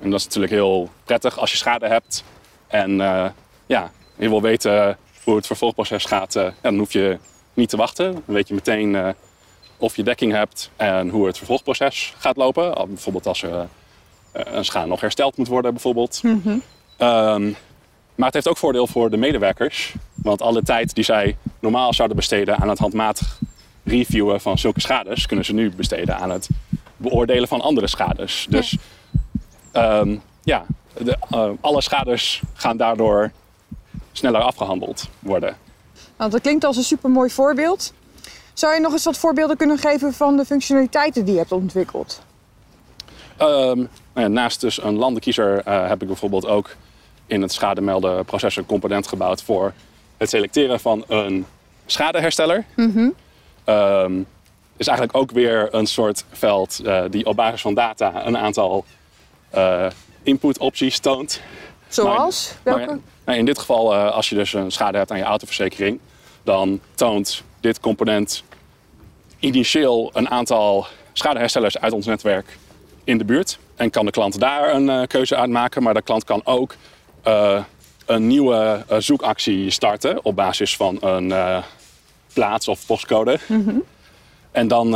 En 0.00 0.10
dat 0.10 0.18
is 0.18 0.24
natuurlijk 0.24 0.52
heel 0.52 0.90
prettig 1.04 1.38
als 1.38 1.50
je 1.50 1.56
schade 1.56 1.86
hebt. 1.86 2.24
En 2.66 2.96
ja, 3.66 3.90
je 4.16 4.28
wil 4.28 4.42
weten 4.42 4.98
hoe 5.26 5.36
het 5.36 5.46
vervolgproces 5.46 6.04
gaat. 6.04 6.32
Ja, 6.32 6.52
dan 6.60 6.78
hoef 6.78 6.92
je 6.92 7.18
niet 7.54 7.68
te 7.68 7.76
wachten. 7.76 8.12
Dan 8.12 8.34
weet 8.34 8.48
je 8.48 8.54
meteen 8.54 8.94
uh, 8.94 9.08
of 9.76 9.96
je 9.96 10.02
dekking 10.02 10.32
hebt 10.32 10.70
en 10.76 11.08
hoe 11.08 11.26
het 11.26 11.36
vervolgproces 11.36 12.14
gaat 12.18 12.36
lopen. 12.36 12.74
Bijvoorbeeld 12.88 13.26
als 13.26 13.42
er 13.42 13.68
een 14.32 14.64
schade 14.64 14.86
nog 14.86 15.00
hersteld 15.00 15.36
moet 15.36 15.48
worden 15.48 15.72
bijvoorbeeld. 15.72 16.22
Mm 16.22 16.40
-hmm. 16.44 16.62
um, 17.08 17.56
maar 18.14 18.26
het 18.26 18.34
heeft 18.34 18.48
ook 18.48 18.56
voordeel 18.56 18.86
voor 18.86 19.10
de 19.10 19.16
medewerkers. 19.16 19.94
Want 20.14 20.42
alle 20.42 20.62
tijd 20.62 20.94
die 20.94 21.04
zij 21.04 21.36
normaal 21.60 21.92
zouden 21.92 22.16
besteden 22.16 22.56
aan 22.56 22.68
het 22.68 22.78
handmatig 22.78 23.38
reviewen 23.84 24.40
van 24.40 24.58
zulke 24.58 24.80
schades, 24.80 25.26
kunnen 25.26 25.44
ze 25.44 25.52
nu 25.52 25.70
besteden 25.70 26.16
aan 26.16 26.30
het 26.30 26.48
beoordelen 26.96 27.48
van 27.48 27.60
andere 27.60 27.86
schades. 27.86 28.46
Dus 28.48 28.76
um, 29.72 30.22
ja, 30.42 30.66
de, 30.98 31.16
uh, 31.30 31.50
alle 31.60 31.80
schades 31.80 32.42
gaan 32.54 32.76
daardoor 32.76 33.32
sneller 34.16 34.40
afgehandeld 34.40 35.08
worden. 35.18 35.56
Nou, 36.16 36.30
dat 36.30 36.40
klinkt 36.40 36.64
als 36.64 36.76
een 36.76 36.82
supermooi 36.82 37.30
voorbeeld. 37.30 37.92
Zou 38.52 38.74
je 38.74 38.80
nog 38.80 38.92
eens 38.92 39.04
wat 39.04 39.18
voorbeelden 39.18 39.56
kunnen 39.56 39.78
geven 39.78 40.12
van 40.12 40.36
de 40.36 40.44
functionaliteiten 40.44 41.24
die 41.24 41.32
je 41.32 41.38
hebt 41.38 41.52
ontwikkeld? 41.52 42.22
Um, 43.40 43.76
nou 43.76 43.88
ja, 44.14 44.28
naast 44.28 44.60
dus 44.60 44.82
een 44.82 44.96
landenkiezer 44.96 45.62
uh, 45.68 45.88
heb 45.88 46.02
ik 46.02 46.06
bijvoorbeeld 46.06 46.46
ook 46.46 46.76
in 47.26 47.42
het 47.42 47.52
schademelden 47.52 48.24
proces 48.24 48.56
een 48.56 48.66
component 48.66 49.06
gebouwd 49.06 49.42
voor 49.42 49.72
het 50.16 50.28
selecteren 50.28 50.80
van 50.80 51.04
een 51.08 51.46
schadehersteller. 51.86 52.64
Mm 52.76 52.92
-hmm. 52.92 53.14
um, 53.74 54.26
is 54.76 54.86
eigenlijk 54.86 55.18
ook 55.18 55.30
weer 55.30 55.74
een 55.74 55.86
soort 55.86 56.24
veld 56.30 56.80
uh, 56.84 57.02
die 57.10 57.26
op 57.26 57.36
basis 57.36 57.60
van 57.60 57.74
data 57.74 58.26
een 58.26 58.38
aantal 58.38 58.84
uh, 59.54 59.86
input-opties 60.22 60.98
toont. 60.98 61.40
Zoals? 61.88 62.54
Maar, 62.64 62.74
Welke? 62.76 62.92
Maar, 62.92 63.00
in 63.34 63.44
dit 63.44 63.58
geval, 63.58 63.94
uh, 63.94 64.12
als 64.12 64.28
je 64.28 64.34
dus 64.34 64.52
een 64.52 64.70
schade 64.70 64.98
hebt 64.98 65.10
aan 65.10 65.18
je 65.18 65.24
autoverzekering, 65.24 65.98
dan 66.42 66.80
toont 66.94 67.42
dit 67.60 67.80
component 67.80 68.44
initieel 69.38 70.10
een 70.14 70.28
aantal 70.28 70.86
schadeherstellers 71.12 71.78
uit 71.78 71.92
ons 71.92 72.06
netwerk 72.06 72.58
in 73.04 73.18
de 73.18 73.24
buurt. 73.24 73.58
En 73.76 73.90
kan 73.90 74.04
de 74.04 74.10
klant 74.10 74.40
daar 74.40 74.74
een 74.74 74.88
uh, 74.88 75.02
keuze 75.06 75.36
uit 75.36 75.50
maken, 75.50 75.82
maar 75.82 75.94
de 75.94 76.02
klant 76.02 76.24
kan 76.24 76.40
ook 76.44 76.74
uh, 77.26 77.62
een 78.06 78.26
nieuwe 78.26 78.84
uh, 78.90 78.96
zoekactie 78.98 79.70
starten 79.70 80.24
op 80.24 80.36
basis 80.36 80.76
van 80.76 80.98
een 81.00 81.62
plaats 82.32 82.68
of 82.68 82.86
postcode. 82.86 83.38
Mm 83.46 83.64
-hmm. 83.64 83.82
En 84.50 84.68
dan 84.68 84.90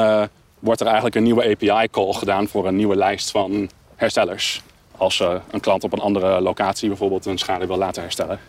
wordt 0.59 0.81
er 0.81 0.87
eigenlijk 0.87 1.17
een 1.17 1.23
nieuwe 1.23 1.51
API-call 1.51 2.13
gedaan 2.13 2.49
voor 2.49 2.67
een 2.67 2.77
nieuwe 2.77 2.97
lijst 2.97 3.31
van 3.31 3.71
herstellers. 3.97 4.63
Als 5.01 5.21
uh, 5.21 5.35
een 5.51 5.61
klant 5.61 5.85
op 5.85 5.93
een 5.93 5.99
andere 5.99 6.41
locatie 6.41 6.89
bijvoorbeeld 6.89 7.27
een 7.27 7.39
schade 7.39 7.67
wil 7.67 7.77
laten 7.77 8.03
herstellen. 8.03 8.41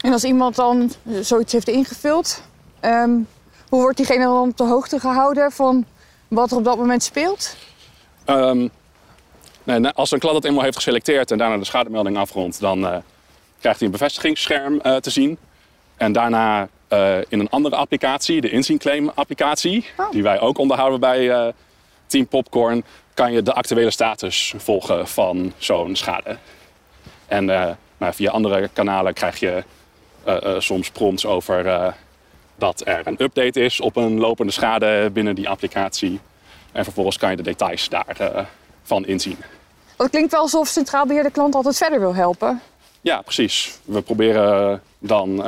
En 0.00 0.12
als 0.12 0.24
iemand 0.24 0.56
dan 0.56 0.92
zoiets 1.20 1.52
heeft 1.52 1.68
ingevuld, 1.68 2.42
ehm, 2.80 3.10
hoe 3.68 3.80
wordt 3.80 3.96
diegene 3.96 4.24
dan 4.24 4.48
op 4.48 4.56
de 4.56 4.64
hoogte 4.64 5.00
gehouden 5.00 5.52
van 5.52 5.84
wat 6.28 6.50
er 6.50 6.56
op 6.56 6.64
dat 6.64 6.76
moment 6.76 7.02
speelt? 7.02 7.56
Ehm, 8.24 8.68
nee, 9.64 9.78
nou, 9.78 9.94
als 9.94 10.10
een 10.10 10.18
klant 10.18 10.36
het 10.36 10.44
eenmaal 10.44 10.62
heeft 10.62 10.76
geselecteerd 10.76 11.30
en 11.30 11.38
daarna 11.38 11.56
de 11.56 11.64
schademelding 11.64 12.18
afrondt, 12.18 12.60
dan 12.60 12.86
eh, 12.86 12.96
krijgt 13.60 13.78
hij 13.78 13.86
een 13.88 13.92
bevestigingsscherm 13.92 14.80
eh, 14.80 14.96
te 14.96 15.10
zien. 15.10 15.38
En 15.96 16.12
daarna 16.12 16.68
eh, 16.88 17.16
in 17.28 17.40
een 17.40 17.50
andere 17.50 17.76
applicatie, 17.76 18.40
de 18.40 18.50
inzienclaim 18.50 19.10
applicatie, 19.14 19.86
Oh. 19.96 20.10
die 20.10 20.22
wij 20.22 20.40
ook 20.40 20.58
onderhouden 20.58 21.00
bij 21.00 21.30
eh, 21.30 21.52
Team 22.06 22.26
Popcorn, 22.26 22.84
kan 23.18 23.32
je 23.32 23.42
de 23.42 23.52
actuele 23.52 23.90
status 23.90 24.54
volgen 24.56 25.08
van 25.08 25.52
zo'n 25.56 25.96
schade. 25.96 26.36
En 27.26 27.50
eh, 27.50 27.70
nou, 27.96 28.14
via 28.14 28.30
andere 28.30 28.68
kanalen 28.72 29.14
krijg 29.14 29.40
je 29.40 29.64
eh, 30.24 30.44
eh, 30.44 30.60
soms 30.60 30.90
prompts 30.90 31.26
over 31.26 31.94
dat 32.56 32.82
er 32.84 33.06
een 33.06 33.22
update 33.22 33.60
is 33.60 33.80
op 33.80 33.96
een 33.96 34.18
lopende 34.18 34.52
schade 34.52 35.10
binnen 35.12 35.34
die 35.34 35.48
applicatie. 35.48 36.20
En 36.72 36.84
vervolgens 36.84 37.16
kan 37.18 37.30
je 37.30 37.36
de 37.36 37.42
details 37.42 37.88
daarvan 37.88 38.46
van 38.82 39.06
inzien. 39.06 39.38
Het 39.96 40.10
klinkt 40.10 40.32
wel 40.32 40.40
alsof 40.40 40.68
Centraal 40.68 41.06
Beheer 41.06 41.22
de 41.22 41.30
klant 41.30 41.54
altijd 41.54 41.76
verder 41.76 42.00
wil 42.00 42.14
helpen. 42.14 42.60
Ja, 43.00 43.22
precies. 43.22 43.78
We 43.84 44.02
proberen 44.02 44.82
dan 44.98 45.44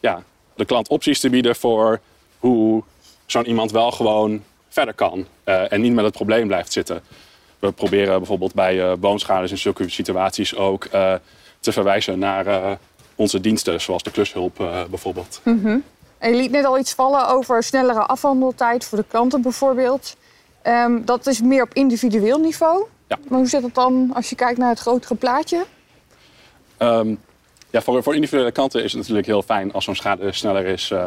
ja, 0.00 0.22
de 0.54 0.64
klant 0.64 0.88
opties 0.88 1.20
te 1.20 1.30
bieden 1.30 1.56
voor 1.56 2.00
hoe 2.38 2.82
zo'n 3.26 3.46
iemand 3.46 3.70
wel 3.70 3.90
gewoon 3.90 4.42
verder 4.72 4.94
kan 4.94 5.26
eh, 5.44 5.72
en 5.72 5.80
niet 5.80 5.92
met 5.92 6.04
het 6.04 6.14
probleem 6.14 6.46
blijft 6.46 6.72
zitten. 6.72 7.02
We 7.58 7.72
proberen 7.72 8.18
bijvoorbeeld 8.18 8.54
bij 8.54 8.82
eh 8.82 8.96
boomschades 8.98 9.50
in 9.50 9.58
zulke 9.58 9.88
situaties 9.88 10.56
ook 10.56 10.84
eh, 10.84 11.14
te 11.60 11.72
verwijzen 11.72 12.18
naar 12.18 12.78
onze 13.14 13.40
diensten, 13.40 13.80
zoals 13.80 14.02
de 14.02 14.10
klushulp 14.10 14.56
bijvoorbeeld. 14.90 15.40
En 16.22 16.30
je 16.30 16.36
liet 16.36 16.50
net 16.50 16.64
al 16.64 16.78
iets 16.78 16.94
vallen 16.94 17.28
over 17.28 17.62
snellere 17.62 18.00
afhandeltijd 18.00 18.84
voor 18.84 18.98
de 18.98 19.04
klanten 19.08 19.42
bijvoorbeeld. 19.42 20.16
Ehm, 20.62 21.04
dat 21.04 21.26
is 21.26 21.40
meer 21.40 21.62
op 21.62 21.74
individueel 21.74 22.38
niveau. 22.38 22.84
Ja. 23.08 23.18
Maar 23.28 23.38
hoe 23.38 23.48
zit 23.48 23.62
het 23.62 23.74
dan 23.74 24.10
als 24.14 24.30
je 24.30 24.36
kijkt 24.36 24.58
naar 24.58 24.68
het 24.68 24.78
grotere 24.78 25.14
plaatje? 25.14 25.64
Ehm, 26.76 27.14
ja, 27.70 27.80
voor, 27.80 28.02
voor 28.02 28.14
individuele 28.14 28.52
kanten 28.52 28.84
is 28.84 28.90
het 28.90 29.00
natuurlijk 29.00 29.26
heel 29.26 29.42
fijn 29.42 29.72
als 29.72 29.84
zo'n 29.84 29.94
schade 29.94 30.32
sneller 30.32 30.66
is 30.66 30.90
eh, 30.90 31.06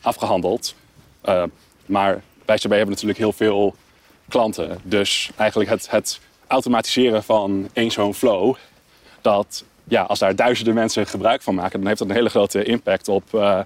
afgehandeld. 0.00 0.74
Eh, 1.20 1.42
maar 1.86 2.22
bij 2.44 2.56
CB 2.56 2.62
hebben 2.62 2.84
we 2.84 2.90
natuurlijk 2.90 3.18
heel 3.18 3.32
veel 3.32 3.74
klanten. 4.28 4.78
Dus 4.82 5.30
eigenlijk 5.36 5.70
het, 5.70 5.90
het 5.90 6.20
automatiseren 6.46 7.22
van 7.22 7.68
één 7.72 7.90
zo'n 7.90 8.14
flow, 8.14 8.54
dat 9.20 9.64
ja, 9.84 10.02
als 10.02 10.18
daar 10.18 10.36
duizenden 10.36 10.74
mensen 10.74 11.06
gebruik 11.06 11.42
van 11.42 11.54
maken, 11.54 11.78
dan 11.78 11.86
heeft 11.86 11.98
dat 11.98 12.08
een 12.08 12.14
hele 12.14 12.28
grote 12.28 12.64
impact 12.64 13.08
op 13.08 13.34
eh, 13.34 13.60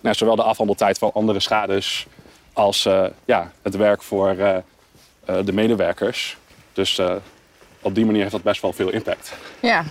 nou, 0.00 0.14
zowel 0.14 0.36
de 0.36 0.42
afhandeltijd 0.42 0.98
van 0.98 1.10
andere 1.14 1.40
schades 1.40 2.06
als 2.52 2.86
eh, 2.86 3.04
ja, 3.24 3.52
het 3.62 3.76
werk 3.76 4.02
voor 4.02 4.28
eh, 4.28 4.56
de 5.44 5.52
medewerkers. 5.52 6.36
Dus 6.72 7.00
op 7.80 7.94
die 7.94 8.04
manier 8.04 8.20
heeft 8.20 8.32
dat 8.32 8.42
best 8.42 8.62
wel 8.62 8.72
veel 8.72 8.90
impact. 8.90 9.32
Ja. 9.60 9.84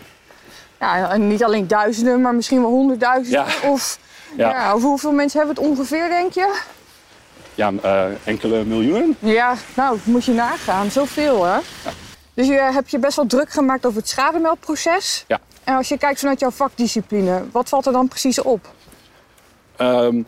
ja, 0.79 1.11
en 1.11 1.27
niet 1.27 1.43
alleen 1.43 1.67
duizenden, 1.67 2.21
maar 2.21 2.35
misschien 2.35 2.61
wel 2.61 2.69
honderdduizenden. 2.69 3.45
Ja. 3.61 3.69
Of, 3.69 3.99
Ja. 4.37 4.79
hoeveel 4.79 5.11
mensen 5.11 5.39
hebben 5.39 5.55
het 5.55 5.65
ongeveer, 5.65 6.09
denk 6.09 6.33
je? 6.33 6.61
Ja, 7.55 7.71
eh, 7.81 8.05
enkele 8.23 8.63
miljoenen. 8.63 9.17
Ja, 9.19 9.55
nou, 9.75 9.99
moet 10.03 10.25
je 10.25 10.31
nagaan. 10.31 10.91
Zoveel, 10.91 11.45
hè? 11.45 11.57
Dus 12.33 12.47
je 12.47 12.53
hebt 12.53 12.91
je 12.91 12.99
best 12.99 13.15
wel 13.15 13.25
druk 13.25 13.49
gemaakt 13.49 13.85
over 13.85 13.99
het 13.99 14.09
schademeldproces. 14.09 15.25
Ja. 15.27 15.39
En 15.63 15.75
als 15.75 15.87
je 15.87 15.97
kijkt 15.97 16.19
vanuit 16.19 16.39
jouw 16.39 16.51
vakdiscipline, 16.51 17.43
wat 17.51 17.69
valt 17.69 17.85
er 17.85 17.91
dan 17.91 18.07
precies 18.07 18.41
op? 18.41 18.73
Ehm, 19.75 20.21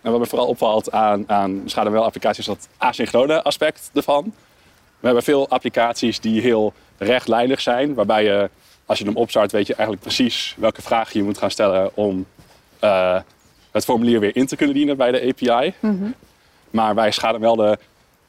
en 0.00 0.10
wat 0.10 0.18
me 0.18 0.26
vooral 0.26 0.46
opvalt 0.46 0.92
aan, 0.92 1.24
aan 1.26 1.62
schademeldapplicaties 1.64 2.38
is 2.38 2.46
dat 2.46 2.68
asynchrone 2.76 3.42
aspect 3.42 3.90
ervan. 3.94 4.24
We 5.00 5.06
hebben 5.06 5.22
veel 5.22 5.48
applicaties 5.48 6.20
die 6.20 6.40
heel 6.40 6.72
rechtlijnig 6.98 7.60
zijn, 7.60 7.94
waarbij 7.94 8.24
je, 8.24 8.50
als 8.86 8.98
je 8.98 9.04
hem 9.04 9.16
opstart, 9.16 9.52
weet 9.52 9.66
je 9.66 9.74
eigenlijk 9.74 10.06
precies 10.06 10.54
welke 10.58 10.82
vragen 10.82 11.18
je 11.18 11.24
moet 11.24 11.38
gaan 11.38 11.50
stellen 11.50 11.90
om 11.96 12.26
eh, 12.78 13.18
het 13.70 13.84
formulier 13.84 14.20
weer 14.20 14.36
in 14.36 14.46
te 14.46 14.56
kunnen 14.56 14.76
dienen 14.76 14.96
bij 14.96 15.12
de 15.12 15.28
API. 15.28 15.74
Maar 16.74 16.94
bij 16.94 17.10
schademelden 17.10 17.78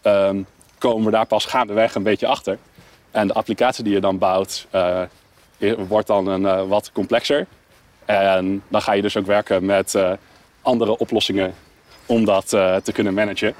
ehm, 0.02 0.42
komen 0.78 1.06
we 1.06 1.12
daar 1.12 1.26
pas 1.26 1.46
gaandeweg 1.46 1.96
een 1.96 2.04
beetje 2.04 2.28
achter. 2.28 2.58
En 3.12 3.28
de 3.28 3.34
applicatie 3.34 3.84
die 3.84 3.94
je 3.94 4.00
dan 4.00 4.18
bouwt, 4.18 4.68
eh, 4.70 5.02
wordt 5.88 6.08
dan 6.08 6.28
een, 6.28 6.46
eh, 6.46 6.68
wat 6.68 6.92
complexer. 6.92 7.48
En 8.06 8.64
dan 8.68 8.82
ga 8.82 8.94
je 8.94 9.02
dus 9.02 9.18
ook 9.18 9.26
werken 9.26 9.66
met 9.66 9.96
eh, 9.96 10.12
andere 10.62 10.98
oplossingen 10.98 11.54
om 12.06 12.26
dat 12.26 12.50
te 12.84 12.92
kunnen 12.94 13.14
managen. 13.14 13.54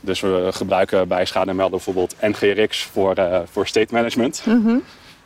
Dus 0.00 0.20
we 0.20 0.48
gebruiken 0.52 1.08
bij 1.08 1.24
schademelden 1.24 1.70
bijvoorbeeld 1.70 2.14
NGRX 2.20 2.82
voor, 2.82 3.14
voor 3.44 3.66
state 3.66 3.94
management. 3.94 4.42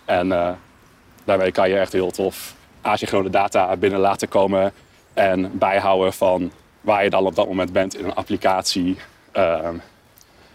En 0.04 0.32
eh, 0.32 0.50
daarmee 1.24 1.52
kan 1.52 1.68
je 1.68 1.78
echt 1.78 1.92
heel 1.92 2.10
tof 2.10 2.54
asynchrone 2.80 3.30
data 3.30 3.76
binnen 3.76 4.00
laten 4.00 4.28
komen 4.28 4.72
en 5.14 5.58
bijhouden 5.58 6.12
van 6.12 6.52
waar 6.82 7.04
je 7.04 7.10
dan 7.10 7.26
op 7.26 7.34
dat 7.34 7.46
moment 7.46 7.72
bent 7.72 7.96
in 7.96 8.04
een 8.04 8.14
applicatie. 8.14 8.96
Ehm, 9.32 9.76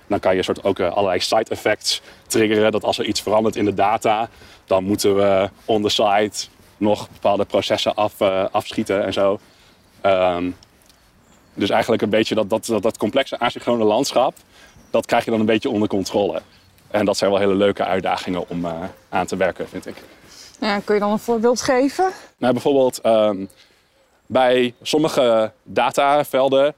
dan 0.07 0.19
kan 0.19 0.36
je 0.36 0.43
soort 0.43 0.63
ook 0.63 0.79
eh, 0.79 0.91
allerlei 0.91 1.19
side 1.19 1.50
effects 1.50 2.01
triggeren. 2.27 2.72
Dat 2.72 2.84
als 2.84 2.98
er 2.98 3.05
iets 3.05 3.22
verandert 3.22 3.55
in 3.55 3.65
de 3.65 3.74
data, 3.74 4.29
dan 4.65 4.84
moeten 4.84 5.15
we 5.15 5.50
on 5.65 5.81
the 5.81 5.89
site 5.89 6.48
nog 6.77 7.10
bepaalde 7.10 7.46
processen 7.46 7.96
af, 7.96 8.22
eh, 8.22 8.46
afschieten 8.51 9.03
en 9.05 9.13
zo. 9.13 9.39
Ehm, 10.01 10.50
dus 11.53 11.69
eigenlijk 11.69 12.01
een 12.01 12.10
beetje 12.10 12.36
dat, 12.36 12.50
dat, 12.50 12.65
dat, 12.65 12.84
dat 12.84 12.98
complexe 12.98 13.39
asynchrone 13.39 13.84
landschap, 13.84 14.36
dat 14.89 15.05
krijg 15.05 15.25
je 15.25 15.31
dan 15.31 15.39
een 15.39 15.46
beetje 15.46 15.69
onder 15.69 15.88
controle. 15.88 16.41
En 16.91 17.05
dat 17.05 17.17
zijn 17.17 17.31
wel 17.31 17.39
hele 17.39 17.55
leuke 17.55 17.86
uitdagingen 17.86 18.50
om 18.50 18.65
eh, 18.65 18.74
aan 19.10 19.25
te 19.25 19.36
werken, 19.36 19.69
vind 19.69 19.88
ik. 19.88 19.96
Ja, 20.60 20.79
kun 20.79 20.93
je 20.93 21.00
dan 21.01 21.12
een 21.12 21.19
voorbeeld 21.19 21.62
geven? 21.62 22.12
Nou, 22.38 22.53
bijvoorbeeld 22.53 23.01
ehm, 23.01 23.46
bij 24.27 24.74
sommige 24.81 25.51
datavelden, 25.63 26.74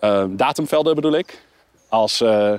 ehm, 0.00 0.36
datumvelden 0.36 0.94
bedoel 0.94 1.14
ik, 1.14 1.42
als 1.88 2.20
eh, 2.20 2.52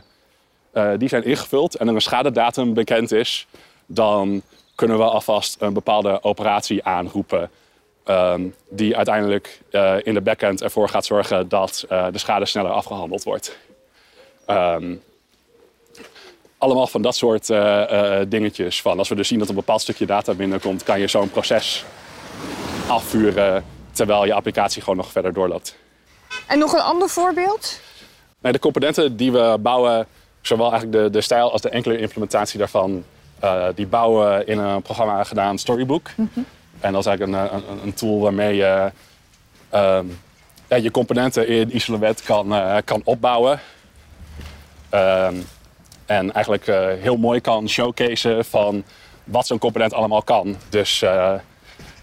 eh, 0.72 0.92
die 0.98 1.10
zijn 1.10 1.24
ingevuld 1.24 1.76
en 1.76 1.88
er 1.88 1.94
een 1.94 2.02
schadedatum 2.02 2.74
bekend 2.74 3.12
is, 3.12 3.48
dan 3.86 4.42
kunnen 4.76 4.98
we 4.98 5.04
alvast 5.04 5.56
een 5.60 5.74
bepaalde 5.74 6.24
operatie 6.24 6.84
aanroepen. 6.84 7.50
ehm, 8.06 8.48
die 8.70 8.96
uiteindelijk 8.96 9.62
eh, 9.72 9.96
in 10.04 10.14
de 10.14 10.22
backend 10.22 10.62
ervoor 10.62 10.90
gaat 10.90 11.06
zorgen 11.06 11.48
dat 11.48 11.86
de 11.88 12.18
schade 12.18 12.46
sneller 12.46 12.72
afgehandeld 12.72 13.24
wordt. 13.24 13.58
Ehm, 14.46 14.96
allemaal 16.58 16.88
van 16.88 17.02
dat 17.02 17.16
soort 17.16 17.48
dingetjes. 18.30 18.82
Van 18.82 18.98
als 18.98 19.10
we 19.10 19.16
dus 19.16 19.28
zien 19.28 19.40
dat 19.40 19.50
een 19.50 19.56
bepaald 19.56 19.82
stukje 19.82 20.06
data 20.06 20.34
binnenkomt, 20.34 20.84
kan 20.84 21.00
je 21.00 21.08
zo'n 21.08 21.30
proces 21.30 21.86
afvuren 22.88 23.66
terwijl 23.96 24.26
je 24.26 24.34
applicatie 24.34 24.82
gewoon 24.82 24.98
nog 24.98 25.12
verder 25.12 25.34
doorloopt. 25.34 25.76
En 26.48 26.60
nog 26.60 26.74
een 26.74 26.80
ander 26.82 27.10
voorbeeld? 27.10 27.80
Nee, 28.40 28.52
de 28.52 28.60
componenten 28.60 29.18
die 29.18 29.32
we 29.32 29.58
bouwen, 29.60 30.08
zowel 30.42 30.72
eigenlijk 30.72 31.04
de, 31.04 31.10
de 31.10 31.22
stijl 31.22 31.52
als 31.52 31.62
de 31.62 31.70
enkele 31.70 31.98
implementatie 31.98 32.60
daarvan, 32.60 33.04
eh, 33.40 33.66
die 33.76 33.88
bouwen 33.88 34.38
we 34.38 34.46
in 34.46 34.58
een 34.58 34.82
programma 34.82 35.24
gedaan 35.24 35.58
Storybook. 35.58 36.10
En 36.80 36.92
dat 36.92 37.00
is 37.00 37.06
eigenlijk 37.06 37.52
een, 37.52 37.56
een, 37.56 37.84
een 37.84 37.94
tool 37.94 38.20
waarmee 38.20 38.56
je 38.56 38.92
ehm, 39.70 40.06
ja, 40.68 40.76
je 40.76 40.92
componenten 40.92 41.48
in 41.48 41.76
Isolabed 41.76 42.22
kan, 42.24 42.54
eh, 42.54 42.78
kan 42.86 43.02
opbouwen. 43.04 43.60
Ehm, 44.90 45.36
en 46.06 46.34
eigenlijk 46.34 46.68
eh, 46.68 46.88
heel 47.00 47.18
mooi 47.18 47.42
kan 47.42 47.70
showcaseen 47.70 48.46
van 48.46 48.84
wat 49.24 49.48
zo'n 49.48 49.58
component 49.58 49.94
allemaal 49.94 50.24
kan. 50.24 50.56
Dus 50.70 51.06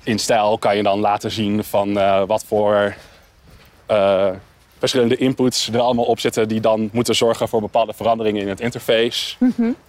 in 0.03 0.19
stijl 0.19 0.59
kan 0.59 0.77
je 0.77 0.83
dan 0.83 1.01
laten 1.01 1.31
zien 1.31 1.65
van 1.65 1.99
eh, 1.99 2.23
wat 2.27 2.45
voor 2.45 2.95
eh, 3.87 4.31
verschillende 4.79 5.17
inputs 5.17 5.69
er 5.69 5.81
allemaal 5.81 6.05
op 6.05 6.21
zitten 6.21 6.49
die 6.49 6.61
dan 6.61 6.89
moeten 6.93 7.15
zorgen 7.15 7.49
voor 7.49 7.61
bepaalde 7.61 7.93
veranderingen 7.93 8.43
in 8.43 8.49
het 8.49 8.61
interface. 8.61 9.37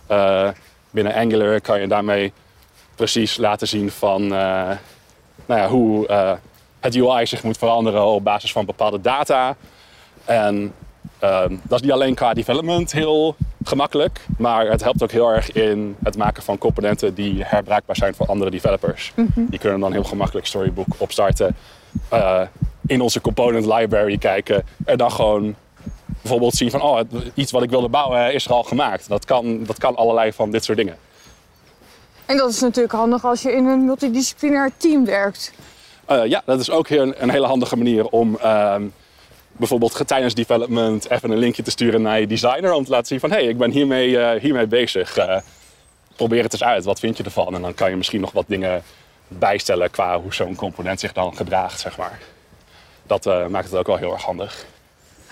Eh, 0.08 0.50
binnen 0.92 1.14
Angular 1.14 1.62
kan 1.62 1.82
je 1.82 1.88
daarmee 1.88 2.34
precies 2.96 3.38
laten 3.38 3.68
zien 3.68 3.92
van 3.92 4.28
nou 4.28 5.60
ja, 5.62 5.68
hoe 5.68 6.08
het 6.80 6.96
UI 6.96 7.26
zich 7.26 7.44
moet 7.44 7.58
veranderen 7.58 8.06
op 8.06 8.24
basis 8.24 8.52
van 8.52 8.66
bepaalde 8.66 9.02
data. 9.02 9.56
En 10.26 10.74
ehm, 11.20 11.56
dat 11.64 11.80
is 11.80 11.82
niet 11.82 11.92
alleen 11.92 12.16
qua 12.16 12.34
development 12.34 12.92
heel 12.92 13.36
gemakkelijk, 13.68 14.26
maar 14.38 14.68
het 14.68 14.84
helpt 14.84 15.04
ook 15.04 15.12
heel 15.12 15.30
erg 15.30 15.52
in 15.52 15.96
het 16.04 16.18
maken 16.18 16.44
van 16.44 16.58
componenten 16.58 17.14
die 17.14 17.44
herbruikbaar 17.44 17.96
zijn 17.96 18.16
voor 18.16 18.26
andere 18.26 18.52
developers. 18.52 19.14
Die 19.36 19.60
kunnen 19.60 19.80
dan 19.80 19.92
heel 19.92 20.04
gemakkelijk 20.04 20.48
Storybook 20.48 20.88
opstarten, 20.98 21.56
eh, 22.10 22.42
in 22.88 23.02
onze 23.02 23.22
component 23.22 23.66
library 23.66 24.18
kijken 24.18 24.66
en 24.86 24.98
dan 24.98 25.12
gewoon 25.12 25.56
bijvoorbeeld 26.22 26.54
zien 26.54 26.72
van 26.72 26.82
oh, 26.82 27.00
iets 27.34 27.52
wat 27.52 27.64
ik 27.64 27.70
wilde 27.70 27.90
bouwen 27.90 28.34
is 28.34 28.46
er 28.46 28.52
al 28.52 28.64
gemaakt. 28.64 29.10
Dat 29.10 29.26
kan, 29.26 29.64
dat 29.64 29.78
kan 29.78 29.96
allerlei 29.96 30.34
van 30.34 30.52
dit 30.52 30.64
soort 30.64 30.78
dingen. 30.78 30.98
En 32.26 32.38
dat 32.38 32.50
is 32.50 32.60
natuurlijk 32.60 32.94
handig 32.94 33.26
als 33.26 33.42
je 33.42 33.52
in 33.52 33.66
een 33.66 33.86
multidisciplinair 33.86 34.72
team 34.78 35.06
werkt. 35.06 35.54
Eh, 36.06 36.26
ja, 36.26 36.42
dat 36.46 36.60
is 36.60 36.70
ook 36.70 36.88
heel, 36.88 37.14
een 37.18 37.30
hele 37.30 37.48
handige 37.48 37.76
manier 37.76 38.08
om 38.08 38.38
ehm, 38.38 38.84
bijvoorbeeld 39.58 40.08
tijdens 40.08 40.34
development 40.34 41.10
even 41.10 41.32
een 41.32 41.38
linkje 41.38 41.64
te 41.64 41.72
sturen 41.72 42.02
naar 42.02 42.20
je 42.20 42.28
designer 42.28 42.72
om 42.72 42.84
te 42.84 42.92
laten 42.92 43.08
zien 43.08 43.20
van 43.20 43.32
hé, 43.32 43.36
hey, 43.36 43.48
ik 43.48 43.58
ben 43.58 43.72
hiermee, 43.72 44.20
eh, 44.20 44.42
hiermee 44.42 44.68
bezig. 44.68 45.18
Eh, 45.18 45.38
probeer 46.16 46.44
het 46.44 46.54
eens 46.54 46.64
uit, 46.64 46.84
wat 46.84 47.00
vind 47.00 47.18
je 47.18 47.24
ervan? 47.24 47.56
En 47.56 47.62
dan 47.62 47.74
kan 47.74 47.90
je 47.90 47.96
misschien 47.96 48.22
nog 48.22 48.32
wat 48.32 48.46
dingen 48.48 48.84
bijstellen 49.28 49.92
qua 49.92 50.20
hoe 50.20 50.34
zo'n 50.34 50.56
component 50.56 51.00
zich 51.00 51.14
dan 51.14 51.36
gedraagt, 51.36 51.80
zeg 51.80 51.98
maar. 51.98 52.20
Dat 53.04 53.26
eh, 53.26 53.48
maakt 53.48 53.70
het 53.70 53.76
ook 53.76 53.88
wel 53.88 53.98
heel 53.98 54.14
erg 54.14 54.24
handig. 54.24 54.66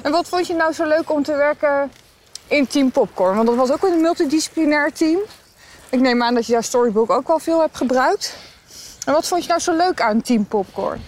En 0.01 0.11
wat 0.11 0.29
vond 0.29 0.47
je 0.47 0.53
nou 0.53 0.73
zo 0.73 0.87
leuk 0.87 1.11
om 1.11 1.23
te 1.23 1.35
werken 1.35 1.91
in 2.47 2.67
Team 2.67 2.91
Popcorn? 2.91 3.35
Want 3.35 3.47
dat 3.47 3.55
was 3.55 3.71
ook 3.71 3.83
een 3.83 4.01
multidisciplinair 4.01 4.93
team. 4.93 5.19
Ik 5.89 5.99
neem 5.99 6.23
aan 6.23 6.33
dat 6.33 6.45
je 6.45 6.53
daar 6.53 6.63
Storybook 6.63 7.09
ook 7.09 7.27
wel 7.27 7.39
veel 7.39 7.59
hebt 7.59 7.77
gebruikt. 7.77 8.37
En 9.05 9.13
wat 9.13 9.27
vond 9.27 9.43
je 9.43 9.49
nou 9.49 9.61
zo 9.61 9.75
leuk 9.75 10.01
aan 10.01 10.21
Team 10.21 10.45
Popcorn? 10.45 11.03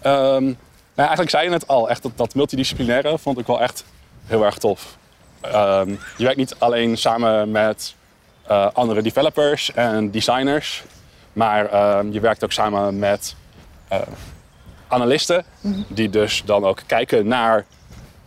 Ehm, 0.00 0.52
nou, 0.96 1.08
eigenlijk 1.08 1.30
zei 1.30 1.44
je 1.44 1.52
het 1.52 1.68
al, 1.68 1.90
echt 1.90 2.02
dat, 2.02 2.12
dat 2.14 2.34
multidisciplinaire 2.34 3.18
vond 3.18 3.38
ik 3.38 3.46
wel 3.46 3.60
echt 3.60 3.84
heel 4.26 4.44
erg 4.44 4.58
tof. 4.58 4.96
Ehm, 5.40 5.90
je 6.16 6.24
werkt 6.24 6.36
niet 6.36 6.54
alleen 6.58 6.96
samen 6.96 7.50
met 7.50 7.94
eh, 8.46 8.66
andere 8.72 9.02
developers 9.02 9.72
en 9.72 10.10
designers, 10.10 10.82
maar 11.32 11.70
ehm, 11.70 12.12
je 12.12 12.20
werkt 12.20 12.44
ook 12.44 12.52
samen 12.52 12.98
met 12.98 13.34
eh, 13.88 14.00
analisten, 14.88 15.44
die 15.88 16.10
dus 16.10 16.42
dan 16.44 16.64
ook 16.64 16.82
kijken 16.86 17.26
naar 17.26 17.64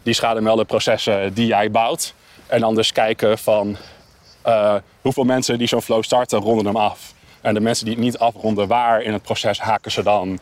die 0.04 0.14
schademeldenprocessen 0.14 1.34
die 1.34 1.46
jij 1.46 1.72
bouwt. 1.72 2.14
En 2.48 2.60
dan 2.60 2.76
dus 2.76 2.92
kijken 2.92 3.38
van 3.38 3.78
eh, 4.42 4.76
hoeveel 5.02 5.24
mensen 5.24 5.58
die 5.58 5.68
zo'n 5.68 5.82
flow 5.82 6.04
starten, 6.04 6.40
ronden 6.40 6.66
hem 6.66 6.76
af. 6.76 7.14
En 7.42 7.54
de 7.54 7.60
mensen 7.60 7.86
die 7.86 7.94
het 7.94 8.04
niet 8.04 8.18
afronden, 8.18 8.68
waar 8.68 9.02
in 9.02 9.14
het 9.14 9.22
proces 9.22 9.60
haken 9.60 9.92
ze 9.92 10.04
dan 10.04 10.40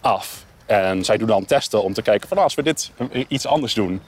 af. 0.00 0.44
En 0.68 1.04
zij 1.04 1.16
doen 1.16 1.28
dan 1.28 1.44
testen 1.44 1.82
om 1.82 1.92
te 1.92 2.02
kijken 2.02 2.28
van 2.28 2.36
nou, 2.36 2.48
als 2.48 2.56
we 2.56 2.62
dit 2.62 2.90
iets 3.28 3.46
anders 3.46 3.74
doen, 3.74 4.02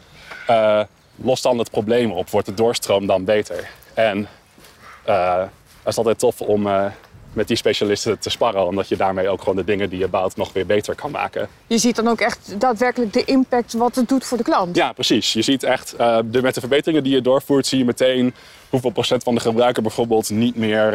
uh, 0.50 0.80
lost 1.16 1.42
dan 1.42 1.58
het 1.58 1.70
probleem 1.70 2.12
op, 2.12 2.30
wordt 2.30 2.46
de 2.46 2.54
doorstroom 2.54 3.06
dan 3.06 3.24
beter. 3.24 3.70
En 3.94 4.28
uh, 5.08 5.38
het 5.38 5.48
is 5.86 5.96
altijd 5.96 6.18
tof 6.18 6.40
om 6.40 6.66
uh, 6.66 6.84
met 7.32 7.48
die 7.48 7.56
specialisten 7.56 8.18
te 8.18 8.30
sparren, 8.30 8.66
omdat 8.66 8.88
je 8.88 8.96
daarmee 8.96 9.28
ook 9.28 9.38
gewoon 9.38 9.56
de 9.56 9.64
dingen 9.64 9.90
die 9.90 9.98
je 9.98 10.08
bouwt 10.08 10.36
nog 10.36 10.52
weer 10.52 10.66
beter 10.66 10.94
kan 10.94 11.10
maken. 11.10 11.48
Je 11.66 11.78
ziet 11.78 11.96
dan 11.96 12.08
ook 12.08 12.20
echt 12.20 12.60
daadwerkelijk 12.60 13.12
de 13.12 13.24
impact 13.24 13.72
wat 13.72 13.94
het 13.94 14.08
doet 14.08 14.24
voor 14.24 14.38
de 14.38 14.44
klant. 14.44 14.76
Ja, 14.76 14.92
precies. 14.92 15.32
Je 15.32 15.42
ziet 15.42 15.62
echt, 15.62 15.94
de, 15.96 16.42
met 16.42 16.54
de 16.54 16.60
verbeteringen 16.60 17.02
die 17.02 17.14
je 17.14 17.22
doorvoert, 17.22 17.66
zie 17.66 17.78
je 17.78 17.84
meteen 17.84 18.34
hoeveel 18.70 18.90
procent 18.90 19.22
van 19.22 19.34
de 19.34 19.40
gebruiker 19.40 19.82
bijvoorbeeld 19.82 20.30
niet 20.30 20.56
meer 20.56 20.94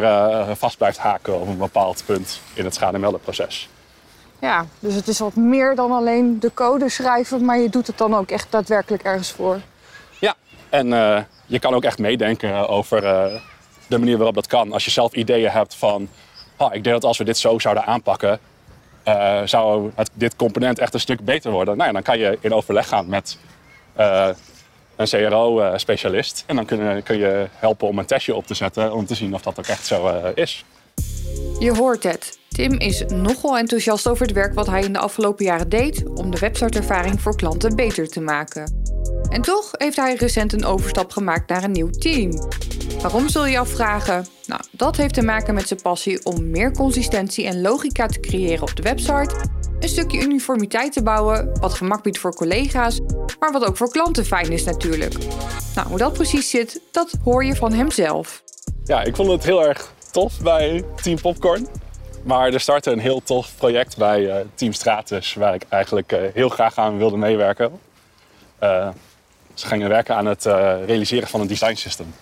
vast 0.56 0.76
blijft 0.76 0.98
haken 0.98 1.40
op 1.40 1.48
een 1.48 1.58
bepaald 1.58 2.02
punt 2.06 2.40
in 2.54 2.64
het 2.64 2.74
schademeldenproces. 2.74 3.68
Ja, 4.40 4.66
dus 4.78 4.94
het 4.94 5.08
is 5.08 5.18
wat 5.18 5.34
meer 5.34 5.74
dan 5.74 5.92
alleen 5.92 6.40
de 6.40 6.54
code 6.54 6.88
schrijven, 6.88 7.44
maar 7.44 7.58
je 7.58 7.68
doet 7.68 7.86
het 7.86 7.98
dan 7.98 8.14
ook 8.14 8.30
echt 8.30 8.46
daadwerkelijk 8.50 9.02
ergens 9.02 9.30
voor. 9.30 9.60
Ja, 10.20 10.34
en 10.68 10.86
uh, 10.86 11.18
je 11.46 11.58
kan 11.58 11.74
ook 11.74 11.84
echt 11.84 11.98
meedenken 11.98 12.68
over 12.68 13.04
uh, 13.04 13.40
de 13.86 13.98
manier 13.98 14.16
waarop 14.16 14.34
dat 14.34 14.46
kan. 14.46 14.72
Als 14.72 14.84
je 14.84 14.90
zelf 14.90 15.12
ideeën 15.12 15.50
hebt 15.50 15.74
van, 15.74 16.08
oh, 16.56 16.74
ik 16.74 16.84
denk 16.84 16.94
dat 16.94 17.04
als 17.04 17.18
we 17.18 17.24
dit 17.24 17.38
zo 17.38 17.58
zouden 17.58 17.84
aanpakken, 17.84 18.38
uh, 19.08 19.40
zou 19.44 19.90
het, 19.94 20.10
dit 20.12 20.36
component 20.36 20.78
echt 20.78 20.94
een 20.94 21.00
stuk 21.00 21.24
beter 21.24 21.50
worden. 21.50 21.76
Nou 21.76 21.86
ja, 21.86 21.92
dan 21.92 22.02
kan 22.02 22.18
je 22.18 22.38
in 22.40 22.52
overleg 22.52 22.88
gaan 22.88 23.08
met 23.08 23.38
een 24.96 25.06
CRO-specialist. 25.06 26.44
En 26.46 26.56
dan 26.56 26.64
kun, 26.64 27.02
kun, 27.02 27.18
je 27.18 27.48
helpen 27.52 27.88
om 27.88 27.98
een 27.98 28.06
testje 28.06 28.34
op 28.34 28.46
te 28.46 28.54
zetten 28.54 28.92
om 28.92 29.06
te 29.06 29.14
zien 29.14 29.34
of 29.34 29.42
dat 29.42 29.58
ook 29.58 29.66
echt 29.66 29.86
zo 29.86 30.30
is. 30.34 30.64
Je 31.58 31.76
hoort 31.76 32.02
het. 32.02 32.38
Tim 32.48 32.72
is 32.72 33.04
nogal 33.08 33.58
enthousiast 33.58 34.08
over 34.08 34.26
het 34.26 34.34
werk 34.34 34.54
wat 34.54 34.66
hij 34.66 34.82
in 34.82 34.92
de 34.92 34.98
afgelopen 34.98 35.44
jaren 35.44 35.68
deed 35.68 36.08
om 36.08 36.30
de 36.30 36.38
websiteervaring 36.38 37.20
voor 37.20 37.36
klanten 37.36 37.76
beter 37.76 38.08
te 38.08 38.20
maken. 38.20 38.84
En 39.28 39.42
toch 39.42 39.70
heeft 39.72 39.96
hij 39.96 40.14
recent 40.14 40.52
een 40.52 40.64
overstap 40.64 41.10
gemaakt 41.10 41.48
naar 41.48 41.64
een 41.64 41.72
nieuw 41.72 41.90
team. 41.90 42.30
Waarom 43.00 43.28
zul 43.28 43.44
je 43.44 43.52
je 43.52 43.58
afvragen? 43.58 44.26
Nou, 44.46 44.60
dat 44.70 44.96
heeft 44.96 45.14
te 45.14 45.22
maken 45.22 45.54
met 45.54 45.68
zijn 45.68 45.82
passie 45.82 46.24
om 46.24 46.50
meer 46.50 46.72
consistentie 46.72 47.46
en 47.46 47.60
logica 47.60 48.06
te 48.06 48.20
creëren 48.20 48.62
op 48.62 48.76
de 48.76 48.82
website, 48.82 49.34
een 49.80 49.88
stukje 49.88 50.20
uniformiteit 50.20 50.92
te 50.92 51.02
bouwen, 51.02 51.60
wat 51.60 51.74
gemak 51.74 52.02
biedt 52.02 52.18
voor 52.18 52.34
collega's, 52.34 53.00
maar 53.38 53.52
wat 53.52 53.64
ook 53.64 53.76
voor 53.76 53.90
klanten 53.90 54.24
fijn 54.24 54.52
is 54.52 54.64
natuurlijk. 54.64 55.14
Nou, 55.74 55.88
hoe 55.88 55.98
dat 55.98 56.12
precies 56.12 56.50
zit, 56.50 56.80
dat 56.90 57.12
hoor 57.24 57.44
je 57.44 57.56
van 57.56 57.72
hemzelf. 57.72 58.42
Ja, 58.84 59.02
ik 59.02 59.16
vond 59.16 59.30
het 59.30 59.44
heel 59.44 59.66
erg 59.66 59.94
tof 60.16 60.40
bij 60.40 60.84
Team 61.02 61.20
Popcorn. 61.20 61.68
Maar 62.22 62.52
er 62.52 62.60
startte 62.60 62.90
een 62.90 62.98
heel 62.98 63.22
tof 63.22 63.52
project 63.56 63.96
bij 63.96 64.20
uh, 64.20 64.34
Team 64.54 64.72
Stratus, 64.72 65.34
waar 65.34 65.54
ik 65.54 65.62
eigenlijk 65.68 66.12
uh, 66.12 66.20
heel 66.34 66.48
graag 66.48 66.78
aan 66.78 66.98
wilde 66.98 67.16
meewerken. 67.16 67.80
Uh, 68.62 68.88
ze 69.54 69.66
gingen 69.66 69.88
werken 69.88 70.16
aan 70.16 70.26
het 70.26 70.44
realiseren 70.86 71.28
van 71.28 71.40
een 71.40 71.46
design 71.46 71.74
system. 71.74 72.14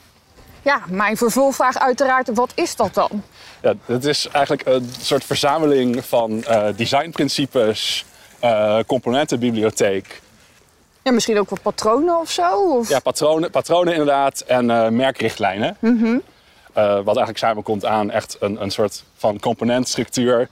Ja, 0.63 0.81
mijn 0.89 1.17
vervolgvraag 1.17 1.79
uiteraard, 1.79 2.29
wat 2.35 2.53
is 2.55 2.77
dat 2.77 2.95
dan? 2.95 3.23
Ja, 3.63 3.75
het 3.85 4.05
is 4.05 4.29
eigenlijk 4.29 4.67
een 4.67 4.91
soort 5.01 5.25
verzameling 5.25 6.05
van 6.05 6.45
designprincipes, 6.77 8.05
componentenbibliotheek. 8.87 10.21
Ja, 11.03 11.13
misschien 11.13 11.39
ook 11.39 11.51
wat 11.51 11.63
patronen 11.63 12.21
of 12.21 12.31
zo? 12.31 12.77
Of? 12.79 12.89
Ja, 12.89 12.99
patronen, 12.99 13.51
patronen 13.51 13.93
inderdaad 13.93 14.41
en 14.41 14.67
merkrichtlijnen. 14.97 15.77
Mm 15.81 15.99
-hmm. 16.01 16.23
Uh, 16.77 16.95
wat 16.95 17.07
eigenlijk 17.07 17.39
samenkomt 17.39 17.85
aan 17.85 18.11
echt 18.11 18.37
een, 18.41 18.63
een 18.63 18.71
soort 18.71 19.05
van 19.17 19.41
componentstructuur. 19.41 20.49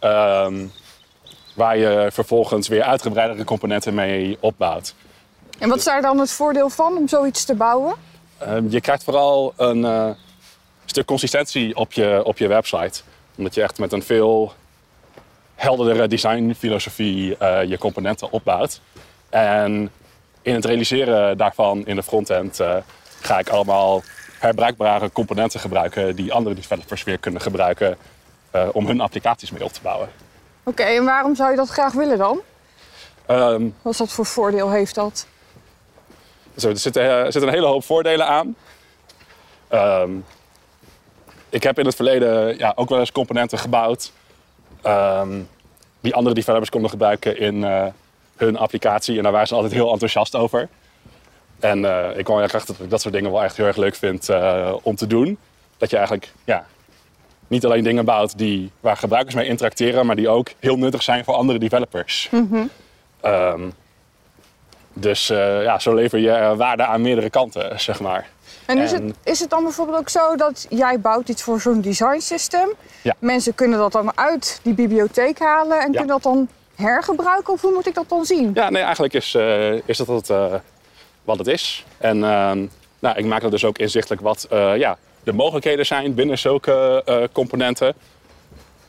Um, 0.00 0.72
waar 1.54 1.78
je 1.78 2.08
vervolgens 2.12 2.68
weer 2.68 2.82
uitgebreidere 2.82 3.44
componenten 3.44 3.94
mee 3.94 4.36
opbouwt. 4.40 4.94
En 5.58 5.68
wat 5.68 5.78
is 5.78 5.84
daar 5.84 6.02
dan 6.02 6.18
het 6.18 6.32
voordeel 6.32 6.68
van 6.68 6.96
om 6.96 7.08
zoiets 7.08 7.44
te 7.44 7.54
bouwen? 7.54 7.94
Um, 8.48 8.70
je 8.70 8.80
krijgt 8.80 9.04
vooral 9.04 9.52
een 9.56 9.78
uh, 9.78 10.10
stuk 10.84 11.06
consistentie 11.06 11.76
op 11.76 11.92
je, 11.92 12.20
op 12.24 12.38
je 12.38 12.48
website. 12.48 13.00
Omdat 13.36 13.54
je 13.54 13.62
echt 13.62 13.78
met 13.78 13.92
een 13.92 14.02
veel 14.02 14.52
helderdere 15.54 16.08
designfilosofie 16.08 17.36
uh, 17.42 17.64
je 17.64 17.78
componenten 17.78 18.30
opbouwt. 18.30 18.80
En 19.30 19.90
in 20.42 20.54
het 20.54 20.64
realiseren 20.64 21.36
daarvan 21.36 21.86
in 21.86 21.96
de 21.96 22.02
frontend 22.02 22.60
ga 23.20 23.38
ik 23.38 23.48
allemaal 23.48 24.02
herbruikbare 24.42 25.12
componenten 25.12 25.60
gebruiken 25.60 26.16
die 26.16 26.32
andere 26.32 26.54
developers 26.54 27.04
weer 27.04 27.18
kunnen 27.18 27.40
gebruiken 27.40 27.96
uh, 28.54 28.68
om 28.72 28.86
hun 28.86 29.00
applicaties 29.00 29.50
mee 29.50 29.64
op 29.64 29.72
te 29.72 29.80
bouwen. 29.82 30.08
Oké, 30.64 30.82
okay, 30.82 30.96
en 30.96 31.04
waarom 31.04 31.34
zou 31.34 31.50
je 31.50 31.56
dat 31.56 31.68
graag 31.68 31.92
willen 31.92 32.18
dan? 32.18 32.40
Um, 33.30 33.74
Wat 33.82 33.96
dat 33.96 34.12
voor 34.12 34.26
voordeel 34.26 34.70
heeft 34.70 34.94
dat? 34.94 35.26
Zo, 36.56 36.68
er, 36.68 36.78
zitten, 36.78 37.02
er 37.02 37.42
een 37.42 37.48
hele 37.48 37.66
hoop 37.66 37.84
voordelen 37.84 38.26
aan. 38.26 38.56
Um, 39.72 40.24
ik 41.48 41.62
heb 41.62 41.78
in 41.78 41.86
het 41.86 41.94
verleden 41.94 42.58
ja, 42.58 42.72
ook 42.74 42.88
wel 42.88 42.98
eens 42.98 43.12
componenten 43.12 43.58
gebouwd 43.58 44.12
um, 44.86 45.48
die 46.00 46.14
andere 46.14 46.34
developers 46.34 46.70
konden 46.70 46.90
gebruiken 46.90 47.38
in 47.38 47.54
uh, 47.54 47.86
hun 48.36 48.56
applicatie. 48.56 49.16
En 49.16 49.22
daar 49.22 49.32
waren 49.32 49.48
ze 49.48 49.54
altijd 49.54 49.72
heel 49.72 49.92
enthousiast 49.92 50.34
over. 50.36 50.68
En 51.62 51.78
uh, 51.78 52.16
ik 52.16 52.24
kwam 52.24 52.38
eigenlijk 52.38 52.54
achter 52.54 52.74
dat 52.74 52.84
ik 52.84 52.90
dat 52.90 53.00
soort 53.00 53.14
dingen 53.14 53.32
wel 53.32 53.42
echt 53.42 53.56
heel 53.56 53.66
erg 53.66 53.76
leuk 53.76 53.94
vind 53.94 54.28
uh, 54.30 54.74
om 54.82 54.96
te 54.96 55.06
doen. 55.06 55.38
Dat 55.78 55.90
je 55.90 55.96
eigenlijk 55.96 56.32
ja, 56.44 56.64
niet 57.46 57.64
alleen 57.64 57.84
dingen 57.84 58.04
bouwt 58.04 58.38
die, 58.38 58.70
waar 58.80 58.96
gebruikers 58.96 59.34
mee 59.34 59.46
interacteren, 59.46 60.06
maar 60.06 60.16
die 60.16 60.28
ook 60.28 60.48
heel 60.58 60.76
nuttig 60.76 61.02
zijn 61.02 61.24
voor 61.24 61.34
andere 61.34 61.58
developers. 61.58 62.28
Mm 62.30 62.48
-hmm. 62.50 62.70
um, 63.24 63.72
dus 64.92 65.30
uh, 65.30 65.62
ja, 65.62 65.78
zo 65.78 65.94
lever 65.94 66.18
je 66.18 66.54
waarde 66.56 66.84
aan 66.84 67.00
meerdere 67.00 67.30
kanten, 67.30 67.80
zeg 67.80 68.00
maar. 68.00 68.28
En 68.66 68.78
is, 68.78 68.92
en... 68.92 69.06
Het, 69.06 69.16
is 69.22 69.40
het 69.40 69.50
dan 69.50 69.62
bijvoorbeeld 69.62 69.98
ook 69.98 70.08
zo 70.08 70.36
dat 70.36 70.66
jij 70.70 71.00
bouwt 71.00 71.28
iets 71.28 71.42
voor 71.42 71.60
zo'n 71.60 71.80
design 71.80 72.18
system? 72.18 72.68
Ja. 73.02 73.14
Mensen 73.18 73.54
kunnen 73.54 73.78
dat 73.78 73.92
dan 73.92 74.18
uit 74.18 74.60
die 74.62 74.74
bibliotheek 74.74 75.38
halen 75.38 75.80
en 75.80 75.92
ja. 75.92 75.98
kunnen 75.98 76.06
dat 76.06 76.22
dan 76.22 76.48
hergebruiken? 76.74 77.52
Of 77.52 77.60
hoe 77.60 77.72
moet 77.72 77.86
ik 77.86 77.94
dat 77.94 78.08
dan 78.08 78.24
zien? 78.24 78.50
Ja, 78.54 78.70
nee, 78.70 78.82
eigenlijk 78.82 79.14
is, 79.14 79.34
is 79.84 79.96
dat 79.96 80.06
het 80.06 80.30
wat 81.24 81.38
het 81.38 81.46
is. 81.46 81.84
En 81.98 82.16
uh, 82.16 82.52
nou, 82.98 83.16
ik 83.16 83.24
maak 83.24 83.42
er 83.42 83.50
dus 83.50 83.64
ook 83.64 83.78
inzichtelijk 83.78 84.22
wat 84.22 84.48
uh, 84.52 84.76
ja, 84.76 84.98
de 85.22 85.32
mogelijkheden 85.32 85.86
zijn 85.86 86.14
binnen 86.14 86.38
zulke 86.38 87.02
uh, 87.06 87.24
componenten. 87.32 87.94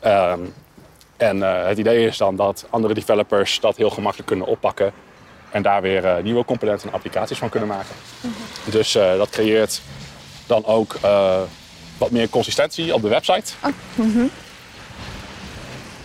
Um, 0.05 0.53
en 1.17 1.41
het 1.41 1.77
idee 1.77 2.07
is 2.07 2.17
dan 2.17 2.35
dat 2.35 2.65
andere 2.69 2.93
developers 2.93 3.59
dat 3.59 3.77
heel 3.77 3.89
gemakkelijk 3.89 4.27
kunnen 4.29 4.47
oppakken 4.47 4.93
en 5.51 5.61
daar 5.61 5.81
weer 5.81 6.23
nieuwe 6.23 6.45
componenten 6.45 6.87
en 6.87 6.93
applicaties 6.93 7.37
van 7.37 7.49
kunnen 7.49 7.69
maken. 7.69 7.95
Mm 8.21 8.33
-hmm. 8.33 8.71
Dus 8.71 8.91
dat 8.91 9.29
creëert 9.29 9.81
dan 10.47 10.65
ook 10.65 10.95
wat 11.97 12.11
meer 12.11 12.29
consistentie 12.29 12.93
op 12.93 13.01
de 13.01 13.07
website. 13.07 13.53
Oh. 13.63 13.71
Mm 13.95 14.11
-hmm. 14.11 14.29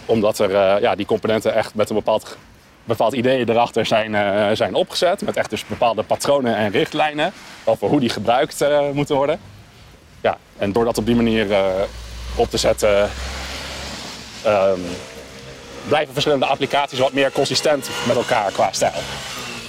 Omdat 0.07 0.39
er 0.39 0.81
ja, 0.81 0.95
die 0.95 1.07
componenten 1.07 1.55
echt 1.55 1.75
met 1.75 1.89
een 1.89 1.97
bepaald 1.97 2.37
bepaald 2.89 3.13
ideeën 3.13 3.49
erachter 3.49 3.87
zijn, 3.87 4.13
uh, 4.13 4.49
zijn 4.53 4.75
opgezet. 4.75 5.23
Met 5.23 5.37
echt 5.37 5.51
dus 5.51 5.67
bepaalde 5.67 6.03
patronen 6.03 6.57
en 6.57 6.71
richtlijnen 6.71 7.33
over 7.65 7.89
hoe 7.89 8.01
die 8.01 8.09
gebruikt 8.09 8.63
uh, 8.63 8.91
moeten 8.93 9.17
worden. 9.17 9.41
Ja, 10.21 10.37
en 10.59 10.73
door 10.73 10.85
dat 10.85 10.99
op 10.99 11.07
die 11.07 11.17
manier 11.17 11.47
uh, 11.51 11.67
op 12.37 12.51
te 12.51 12.57
zetten, 12.57 13.11
um, 14.47 14.85
blijven 15.89 16.13
verschillende 16.13 16.47
applicaties 16.47 16.99
wat 16.99 17.13
meer 17.13 17.33
consistent 17.33 17.89
met 18.07 18.17
elkaar 18.17 18.53
qua 18.53 18.69
stijl. 18.73 19.01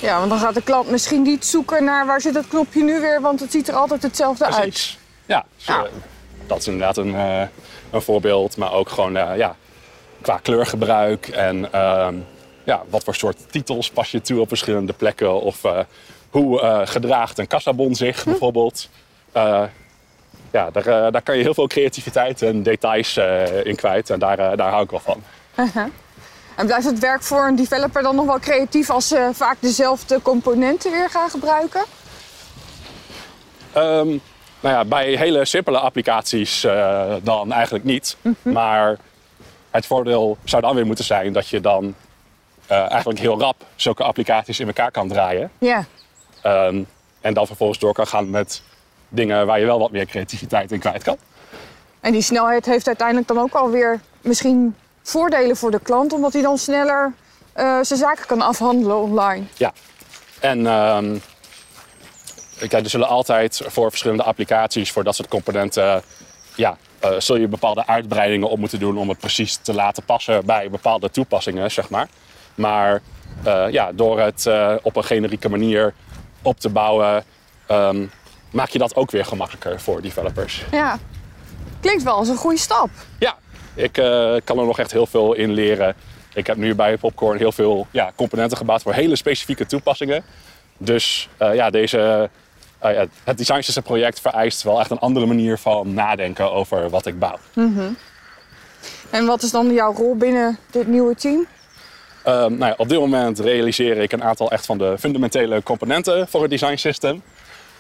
Ja, 0.02 0.18
want 0.18 0.30
dan 0.30 0.40
gaat 0.40 0.54
de 0.54 0.62
klant 0.62 0.90
misschien 0.90 1.22
niet 1.22 1.46
zoeken 1.46 1.84
naar 1.84 2.06
waar 2.06 2.22
zit 2.22 2.36
het 2.36 2.48
knopje 2.48 2.84
nu 2.84 3.00
weer, 3.00 3.22
want 3.22 3.40
het 3.40 3.52
ziet 3.52 3.68
er 3.68 3.76
altijd 3.76 4.04
hetzelfde 4.04 4.46
uit. 4.46 4.56
Precies. 4.56 4.98
Ja, 5.26 5.46
dus, 5.56 5.66
Ja. 5.66 5.84
eh, 5.84 5.92
dat 6.48 6.58
is 6.58 6.68
inderdaad 6.68 6.98
een, 6.98 7.16
eh, 7.16 7.42
een 7.92 8.02
voorbeeld. 8.02 8.58
Maar 8.58 8.74
ook 8.74 8.90
gewoon 8.90 9.18
eh, 9.18 9.38
ja, 9.38 9.56
qua 10.22 10.38
kleurgebruik 10.38 11.28
en 11.28 11.74
ehm, 11.74 12.16
ja, 12.70 12.84
wat 12.90 13.04
voor 13.04 13.16
soort 13.16 13.52
titels 13.52 13.90
pas 13.90 14.12
je 14.12 14.22
toe 14.22 14.40
op 14.40 14.48
verschillende 14.48 14.94
plekken. 14.94 15.42
Of 15.42 15.64
eh, 15.64 15.80
hoe 16.30 16.62
eh, 16.62 16.82
gedraagt 16.84 17.38
een 17.38 17.48
kassabon 17.48 17.96
zich 17.96 18.26
bijvoorbeeld. 18.26 18.90
Eh, 19.32 19.64
ja, 20.52 20.72
daar, 20.72 21.12
daar 21.12 21.22
kan 21.22 21.38
je 21.38 21.44
heel 21.44 21.54
veel 21.54 21.68
creativiteit 21.68 22.42
en 22.42 22.64
details 22.64 23.18
in 23.64 23.76
kwijt. 23.76 24.10
En 24.10 24.20
daar, 24.20 24.58
daar 24.58 24.72
hou 24.72 24.84
ik 24.84 24.90
wel 24.90 25.00
van. 25.00 25.24
En 26.56 26.66
blijft 26.66 26.86
het 26.86 27.00
werk 27.00 27.24
voor 27.24 27.48
een 27.48 27.56
developer 27.56 28.02
dan 28.02 28.16
nog 28.16 28.26
wel 28.26 28.40
creatief 28.40 28.90
als 28.90 29.08
ze 29.08 29.30
vaak 29.34 29.58
dezelfde 29.60 30.22
componenten 30.22 30.92
weer 30.92 31.10
gaan 31.10 31.30
gebruiken? 31.30 31.84
Ehm, 33.74 34.08
nou 34.60 34.76
ja, 34.76 34.86
bij 34.86 35.16
hele 35.16 35.46
simpele 35.46 35.80
applicaties 35.80 36.62
dan 37.24 37.52
eigenlijk 37.52 37.84
niet. 37.84 38.18
Maar 38.42 38.98
het 39.72 39.86
voordeel 39.86 40.38
zou 40.44 40.62
dan 40.62 40.76
weer 40.76 40.86
moeten 40.86 41.06
zijn 41.06 41.34
dat 41.34 41.48
je 41.48 41.62
dan 41.62 41.96
eigenlijk 42.70 43.20
heel 43.20 43.40
rap 43.40 43.56
zulke 43.76 44.04
applicaties 44.04 44.60
in 44.60 44.68
elkaar 44.68 44.92
kan 44.92 45.08
draaien. 45.08 45.52
Ja. 45.58 45.86
Ehm, 46.42 46.84
en 47.22 47.34
dan 47.34 47.48
vervolgens 47.48 47.80
door 47.80 47.94
kan 47.94 48.08
gaan 48.08 48.30
met 48.30 48.62
dingen 49.10 49.46
waar 49.46 49.60
je 49.60 49.66
wel 49.66 49.80
wat 49.80 49.92
meer 49.92 50.06
creativiteit 50.06 50.72
in 50.72 50.80
kwijt 50.80 51.04
kan. 51.04 51.18
En 52.00 52.12
die 52.12 52.22
snelheid 52.22 52.66
heeft 52.66 52.88
uiteindelijk 52.88 53.28
dan 53.28 53.40
ook 53.40 53.54
alweer 53.54 54.00
misschien 54.22 54.76
voordelen 55.04 55.56
voor 55.58 55.72
de 55.72 55.80
klant, 55.80 56.14
omdat 56.14 56.34
hij 56.34 56.42
dan 56.42 56.58
sneller 56.58 57.14
eh, 57.54 57.80
zijn 57.82 58.00
zaken 58.00 58.26
kan 58.26 58.42
afhandelen 58.42 58.98
online. 58.98 59.46
Ja. 59.58 59.74
En 60.40 60.68
ehm, 60.68 61.18
kijk, 62.58 62.74
er 62.74 62.90
zullen 62.90 63.08
altijd 63.08 63.62
voor 63.66 63.90
verschillende 63.90 64.24
applicaties, 64.24 64.92
voor 64.92 65.04
dat 65.04 65.16
soort 65.16 65.28
componenten, 65.28 66.02
ja, 66.56 66.78
eh, 67.00 67.12
zul 67.18 67.36
je 67.36 67.48
bepaalde 67.48 67.88
uitbreidingen 67.88 68.50
op 68.50 68.60
moeten 68.60 68.80
doen 68.80 68.98
om 68.98 69.10
het 69.10 69.20
precies 69.20 69.56
te 69.56 69.74
laten 69.74 70.04
passen 70.04 70.46
bij 70.46 70.70
bepaalde 70.70 71.12
toepassingen, 71.12 71.72
zeg 71.72 71.90
maar. 71.90 72.08
Maar 72.60 73.02
eh, 73.44 73.66
ja, 73.72 73.92
door 73.92 74.20
het 74.20 74.46
eh, 74.46 74.76
op 74.82 74.96
een 74.96 75.04
generieke 75.04 75.50
manier 75.50 75.94
op 76.42 76.60
te 76.60 76.70
bouwen, 76.70 77.24
ehm, 77.68 78.06
maak 78.52 78.70
je 78.70 78.80
dat 78.80 78.96
ook 78.96 79.12
weer 79.12 79.26
gemakkelijker 79.26 79.80
voor 79.82 80.02
developers. 80.02 80.66
Ja. 80.72 80.98
Klinkt 81.80 82.04
wel 82.04 82.14
als 82.14 82.28
een 82.28 82.36
goede 82.36 82.58
stap. 82.58 82.90
Ja, 83.20 83.36
ik 83.74 83.98
eh, 83.98 84.36
kan 84.44 84.60
er 84.60 84.66
nog 84.66 84.80
echt 84.80 84.92
heel 84.92 85.06
veel 85.06 85.34
in 85.34 85.52
leren. 85.52 85.96
Ik 86.34 86.48
heb 86.48 86.58
nu 86.58 86.76
bij 86.76 86.98
Popcorn 86.98 87.38
heel 87.38 87.52
veel 87.52 87.88
ja, 87.92 88.12
componenten 88.16 88.58
gebouwd 88.58 88.82
voor 88.82 88.94
hele 88.94 89.16
specifieke 89.16 89.66
toepassingen. 89.66 90.24
Dus 90.78 91.30
ja, 91.38 91.70
deze, 91.70 92.30
ja, 92.82 93.06
het 93.24 93.38
Design 93.38 93.62
System 93.62 93.84
project 93.84 94.20
vereist 94.20 94.64
wel 94.64 94.80
echt 94.80 94.92
een 94.92 95.00
andere 95.00 95.26
manier 95.26 95.58
van 95.58 95.94
nadenken 95.94 96.52
over 96.52 96.90
wat 96.90 97.06
ik 97.06 97.20
bouw. 97.20 97.38
En 99.10 99.26
wat 99.26 99.44
is 99.44 99.52
dan 99.52 99.74
jouw 99.74 99.94
rol 99.94 100.16
binnen 100.16 100.58
dit 100.72 100.88
nieuwe 100.88 101.16
team? 101.16 101.48
Ehm, 102.24 102.58
nou 102.58 102.66
ja, 102.66 102.74
op 102.78 102.90
dit 102.90 103.00
moment 103.00 103.40
realiseer 103.40 103.98
ik 103.98 104.12
een 104.12 104.24
aantal 104.24 104.52
echt 104.52 104.66
van 104.66 104.78
de 104.78 104.96
fundamentele 105.00 105.64
componenten 105.64 106.28
voor 106.28 106.42
het 106.42 106.50
design 106.50 106.76
system. 106.76 107.22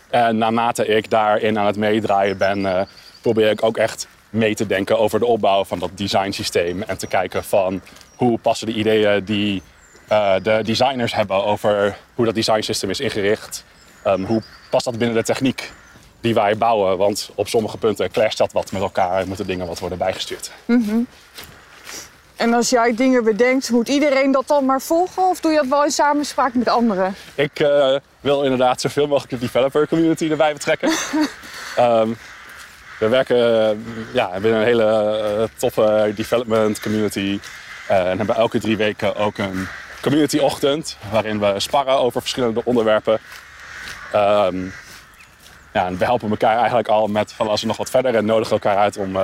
En 0.09 0.37
naarmate 0.37 0.87
ik 0.87 1.09
daarin 1.09 1.59
aan 1.59 1.65
het 1.65 1.77
meedraaien 1.77 2.37
ben, 2.37 2.65
eh, 2.65 2.81
probeer 3.21 3.49
ik 3.49 3.63
ook 3.63 3.77
echt 3.77 4.07
mee 4.29 4.55
te 4.55 4.67
denken 4.67 4.99
over 4.99 5.19
de 5.19 5.25
opbouw 5.25 5.63
van 5.65 5.79
dat 5.79 5.89
design 5.95 6.31
systeem. 6.31 6.81
En 6.81 6.97
te 6.97 7.07
kijken 7.07 7.43
van 7.43 7.81
hoe 8.15 8.37
passen 8.37 8.67
de 8.67 8.73
ideeën 8.73 9.23
die 9.23 9.61
eh, 10.07 10.33
de 10.43 10.59
designers 10.63 11.13
hebben 11.13 11.43
over 11.43 11.97
hoe 12.15 12.25
dat 12.25 12.35
design 12.35 12.61
system 12.61 12.89
is 12.89 12.99
ingericht. 12.99 13.63
ehm, 14.03 14.23
hoe 14.23 14.41
past 14.69 14.85
dat 14.85 14.97
binnen 14.97 15.17
de 15.17 15.23
techniek 15.23 15.71
die 16.21 16.33
wij 16.33 16.57
bouwen? 16.57 16.97
Want 16.97 17.29
op 17.35 17.47
sommige 17.47 17.77
punten 17.77 18.11
clasht 18.11 18.37
dat 18.37 18.51
wat 18.51 18.71
met 18.71 18.81
elkaar 18.81 19.19
en 19.19 19.27
moeten 19.27 19.47
dingen 19.47 19.67
wat 19.67 19.79
worden 19.79 19.97
bijgestuurd. 19.97 20.51
En 22.39 22.53
als 22.53 22.69
jij 22.69 22.95
dingen 22.95 23.23
bedenkt, 23.23 23.69
moet 23.69 23.89
iedereen 23.89 24.31
dat 24.31 24.47
dan 24.47 24.65
maar 24.65 24.81
volgen? 24.81 25.23
Of 25.23 25.39
doe 25.39 25.51
je 25.51 25.57
dat 25.57 25.67
wel 25.67 25.83
in 25.83 25.91
samenspraak 25.91 26.53
met 26.53 26.69
anderen? 26.69 27.15
Ik 27.35 27.59
eh, 27.59 27.95
wil 28.19 28.43
inderdaad 28.43 28.81
zoveel 28.81 29.07
mogelijk 29.07 29.31
de 29.31 29.37
developer 29.39 29.87
community 29.87 30.29
erbij 30.29 30.53
betrekken. 30.53 30.89
Ehm, 31.75 32.09
we 32.99 33.07
werken 33.07 33.69
eh, 33.69 33.77
ja, 34.13 34.39
binnen 34.39 34.59
een 34.59 34.65
hele 34.65 34.83
eh, 34.83 35.43
toffe 35.57 36.11
development 36.15 36.79
community. 36.79 37.39
en 37.87 38.17
hebben 38.17 38.35
elke 38.35 38.59
drie 38.59 38.77
weken 38.77 39.15
ook 39.15 39.37
een 39.37 39.67
community-ochtend. 40.01 40.97
Waarin 41.11 41.39
we 41.39 41.53
sparren 41.57 41.99
over 41.99 42.21
verschillende 42.21 42.61
onderwerpen. 42.65 43.19
Ehm, 44.11 44.65
ja, 45.73 45.85
en 45.85 45.97
we 45.97 46.05
helpen 46.05 46.29
elkaar 46.29 46.57
eigenlijk 46.57 46.87
al 46.87 47.07
met 47.07 47.33
van 47.33 47.47
als 47.47 47.61
we 47.61 47.67
nog 47.67 47.77
wat 47.77 47.89
verder 47.89 48.15
en 48.15 48.25
nodigen 48.25 48.53
elkaar 48.53 48.77
uit 48.77 48.97
om 48.97 49.17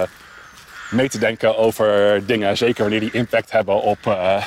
mee 0.90 1.10
te 1.10 1.18
denken 1.18 1.58
over 1.58 2.22
dingen. 2.26 2.58
Zeker 2.58 2.82
wanneer 2.82 3.00
die 3.00 3.12
impact 3.12 3.52
hebben 3.52 3.82
op 3.82 3.98
eh, 4.08 4.44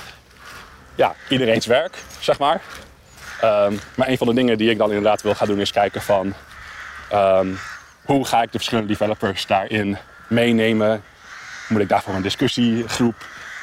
ja, 0.95 1.15
iedereen's 1.29 1.67
werk, 1.67 1.97
zeg 2.21 2.39
maar. 2.39 2.61
Ehm, 3.41 3.75
maar 3.95 4.09
een 4.09 4.19
van 4.19 4.27
de 4.27 4.35
dingen 4.35 4.59
die 4.59 4.71
ik 4.71 4.79
dan 4.79 4.89
inderdaad 4.89 5.23
wil 5.23 5.35
gaan 5.35 5.47
doen 5.47 5.61
is 5.61 5.73
kijken 5.73 6.03
van 6.03 6.35
ehm, 7.09 7.49
hoe 8.05 8.27
ga 8.27 8.43
ik 8.43 8.53
de 8.53 8.59
verschillende 8.59 8.89
developers 8.93 9.47
daarin 9.47 9.99
meenemen? 10.29 11.03
Moet 11.69 11.81
ik 11.81 11.89
daarvoor 11.89 12.15
een 12.15 12.23
discussiegroep 12.23 13.15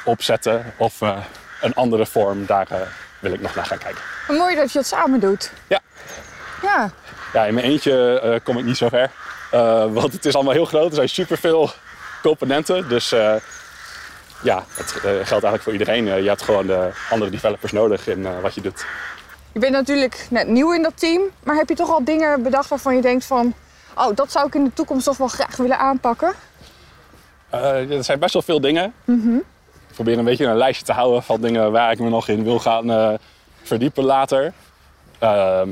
opzetten 0.04 0.72
of 0.76 1.00
eh, 1.02 1.18
een 1.60 1.74
andere 1.74 2.06
vorm? 2.06 2.46
Daar 2.46 2.66
eh, 2.70 2.80
wil 3.18 3.32
ik 3.32 3.40
nog 3.40 3.54
naar 3.54 3.66
gaan 3.66 3.78
kijken. 3.78 4.02
Mooi 4.28 4.56
dat 4.56 4.72
je 4.72 4.78
het 4.78 4.86
samen 4.88 5.20
doet. 5.20 5.52
Ja, 5.66 5.80
Ja. 6.62 6.90
ja 7.32 7.44
in 7.44 7.54
mijn 7.54 7.66
eentje 7.66 8.40
kom 8.44 8.58
ik 8.58 8.64
niet 8.64 8.76
zo 8.76 8.88
ver. 8.88 9.10
Want 9.92 10.12
het 10.12 10.24
is 10.24 10.34
allemaal 10.34 10.52
heel 10.52 10.64
groot. 10.64 10.88
Er 10.88 10.94
zijn 10.94 11.08
superveel 11.08 11.70
componenten. 12.26 12.88
Dus 12.88 13.12
eh, 13.12 13.34
ja, 14.42 14.64
het 14.68 14.94
eh, 14.96 15.02
geldt 15.02 15.30
eigenlijk 15.30 15.62
voor 15.62 15.72
iedereen. 15.72 16.08
Eh, 16.08 16.22
je 16.22 16.28
hebt 16.28 16.42
gewoon 16.42 16.66
de 16.66 16.90
andere 17.10 17.30
developers 17.30 17.72
nodig 17.72 18.08
in 18.08 18.40
wat 18.40 18.54
je 18.54 18.60
doet. 18.60 18.86
Je 19.52 19.60
bent 19.60 19.72
natuurlijk 19.72 20.26
net 20.30 20.48
nieuw 20.48 20.72
in 20.72 20.82
dat 20.82 20.98
team, 20.98 21.22
maar 21.42 21.56
heb 21.56 21.68
je 21.68 21.74
toch 21.74 21.90
al 21.90 22.04
dingen 22.04 22.42
bedacht 22.42 22.68
waarvan 22.68 22.96
je 22.96 23.02
denkt 23.02 23.24
van... 23.24 23.54
Oh, 23.94 24.16
dat 24.16 24.32
zou 24.32 24.46
ik 24.46 24.54
in 24.54 24.64
de 24.64 24.72
toekomst 24.72 25.04
toch 25.04 25.16
wel 25.16 25.28
graag 25.28 25.56
willen 25.56 25.78
aanpakken? 25.78 26.32
Er 27.50 28.04
zijn 28.04 28.18
best 28.18 28.32
wel 28.32 28.42
veel 28.42 28.60
dingen. 28.60 28.92
Ik 29.88 29.94
probeer 29.94 30.18
een 30.18 30.24
beetje 30.24 30.46
een 30.46 30.56
lijstje 30.56 30.84
te 30.84 30.92
houden 30.92 31.22
van 31.22 31.40
dingen 31.40 31.72
waar 31.72 31.92
ik 31.92 31.98
me 31.98 32.08
nog 32.08 32.28
in 32.28 32.44
wil 32.44 32.58
gaan 32.58 33.18
verdiepen 33.62 34.04
later. 34.04 34.52
Ehm, 35.18 35.68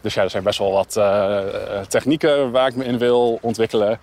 dus 0.00 0.14
ja, 0.14 0.22
er 0.22 0.30
zijn 0.30 0.42
best 0.42 0.58
wel 0.58 0.72
wat 0.72 0.92
technieken 1.88 2.50
waar 2.50 2.68
ik 2.68 2.76
me 2.76 2.84
in 2.84 2.98
wil 2.98 3.38
ontwikkelen. 3.42 4.00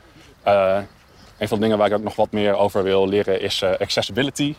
Een 1.38 1.48
van 1.48 1.58
de 1.58 1.63
dingen 1.63 1.78
waar 1.78 1.88
ik 1.88 1.93
ook 1.93 2.04
nog 2.04 2.15
wat 2.15 2.32
meer 2.32 2.56
over 2.56 2.84
wil 2.84 3.08
leren 3.08 3.41
is 3.41 3.62
eh, 3.62 3.72
accessibility. 3.80 4.56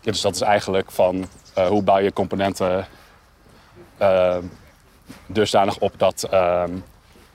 Ja, 0.00 0.10
dus 0.12 0.20
dat 0.20 0.34
is 0.34 0.40
eigenlijk 0.40 0.90
van 0.90 1.28
eh, 1.54 1.66
hoe 1.66 1.82
bouw 1.82 1.98
je 1.98 2.12
componenten 2.12 2.86
ehm, 3.98 4.42
dusdanig 5.26 5.78
op 5.78 5.92
dat 5.96 6.26
ehm, 6.30 6.70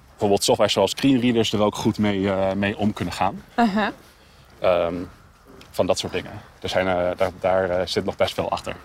bijvoorbeeld 0.10 0.44
software 0.44 0.70
zoals 0.72 0.92
screenreaders 0.92 1.54
er 1.54 1.62
ook 1.62 1.76
goed 1.76 1.98
mee, 1.98 2.30
eh, 2.32 2.52
mee 2.54 2.78
om 2.78 2.94
kunnen 2.94 3.14
gaan. 3.14 3.44
Ehm, 4.60 4.96
van 5.72 5.86
dat 5.86 6.00
soort 6.00 6.14
dingen. 6.14 6.32
Er 6.62 6.70
zijn, 6.70 7.16
daar 7.18 7.32
daar 7.40 7.88
zit 7.88 8.06
nog 8.06 8.16
best 8.16 8.34
veel 8.34 8.50
achter. 8.50 8.76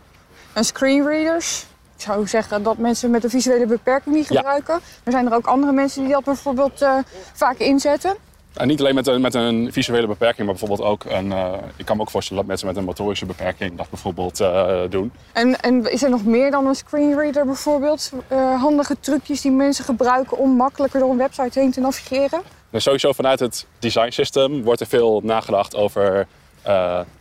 En 0.52 0.64
screenreaders? 0.64 1.66
Ik 1.96 2.02
zou 2.04 2.26
zeggen 2.26 2.62
dat 2.62 2.78
mensen 2.78 3.10
met 3.10 3.24
een 3.24 3.30
visuele 3.30 3.66
beperking 3.66 4.14
die 4.14 4.24
Ja. 4.28 4.36
gebruiken. 4.36 4.80
Er 5.04 5.12
zijn 5.12 5.26
er 5.26 5.34
ook 5.34 5.46
andere 5.46 5.72
mensen 5.72 6.02
die 6.02 6.12
dat 6.12 6.24
bijvoorbeeld 6.24 6.86
vaak 7.32 7.56
inzetten. 7.58 8.16
En 8.58 8.66
niet 8.66 8.80
alleen 8.80 8.94
met 8.94 9.06
een, 9.06 9.20
met 9.20 9.34
een 9.34 9.72
visuele 9.72 10.06
beperking, 10.06 10.46
maar 10.46 10.56
bijvoorbeeld 10.56 10.88
ook 10.88 11.04
een. 11.04 11.32
eh, 11.32 11.52
ik 11.76 11.84
kan 11.84 11.96
me 11.96 12.02
ook 12.02 12.10
voorstellen 12.10 12.42
dat 12.42 12.48
mensen 12.50 12.66
met 12.66 12.76
een 12.76 12.84
motorische 12.84 13.26
beperking 13.26 13.76
dat 13.76 13.90
bijvoorbeeld 13.90 14.40
eh, 14.40 14.80
doen. 14.90 15.12
En, 15.32 15.60
en 15.60 15.92
is 15.92 16.02
er 16.02 16.10
nog 16.10 16.24
meer 16.24 16.50
dan 16.50 16.66
een 16.66 16.74
screenreader 16.74 17.44
bijvoorbeeld? 17.46 18.12
Eh, 18.28 18.60
handige 18.60 18.96
trucjes 19.00 19.40
die 19.40 19.50
mensen 19.50 19.84
gebruiken 19.84 20.38
om 20.38 20.50
makkelijker 20.50 21.00
door 21.00 21.10
een 21.10 21.16
website 21.16 21.60
heen 21.60 21.70
te 21.70 21.80
navigeren? 21.80 22.40
Dus 22.70 22.82
sowieso 22.82 23.12
vanuit 23.12 23.40
het 23.40 23.66
design 23.78 24.10
system 24.10 24.62
wordt 24.62 24.80
er 24.80 24.86
veel 24.86 25.20
nagedacht 25.24 25.76
over 25.76 26.26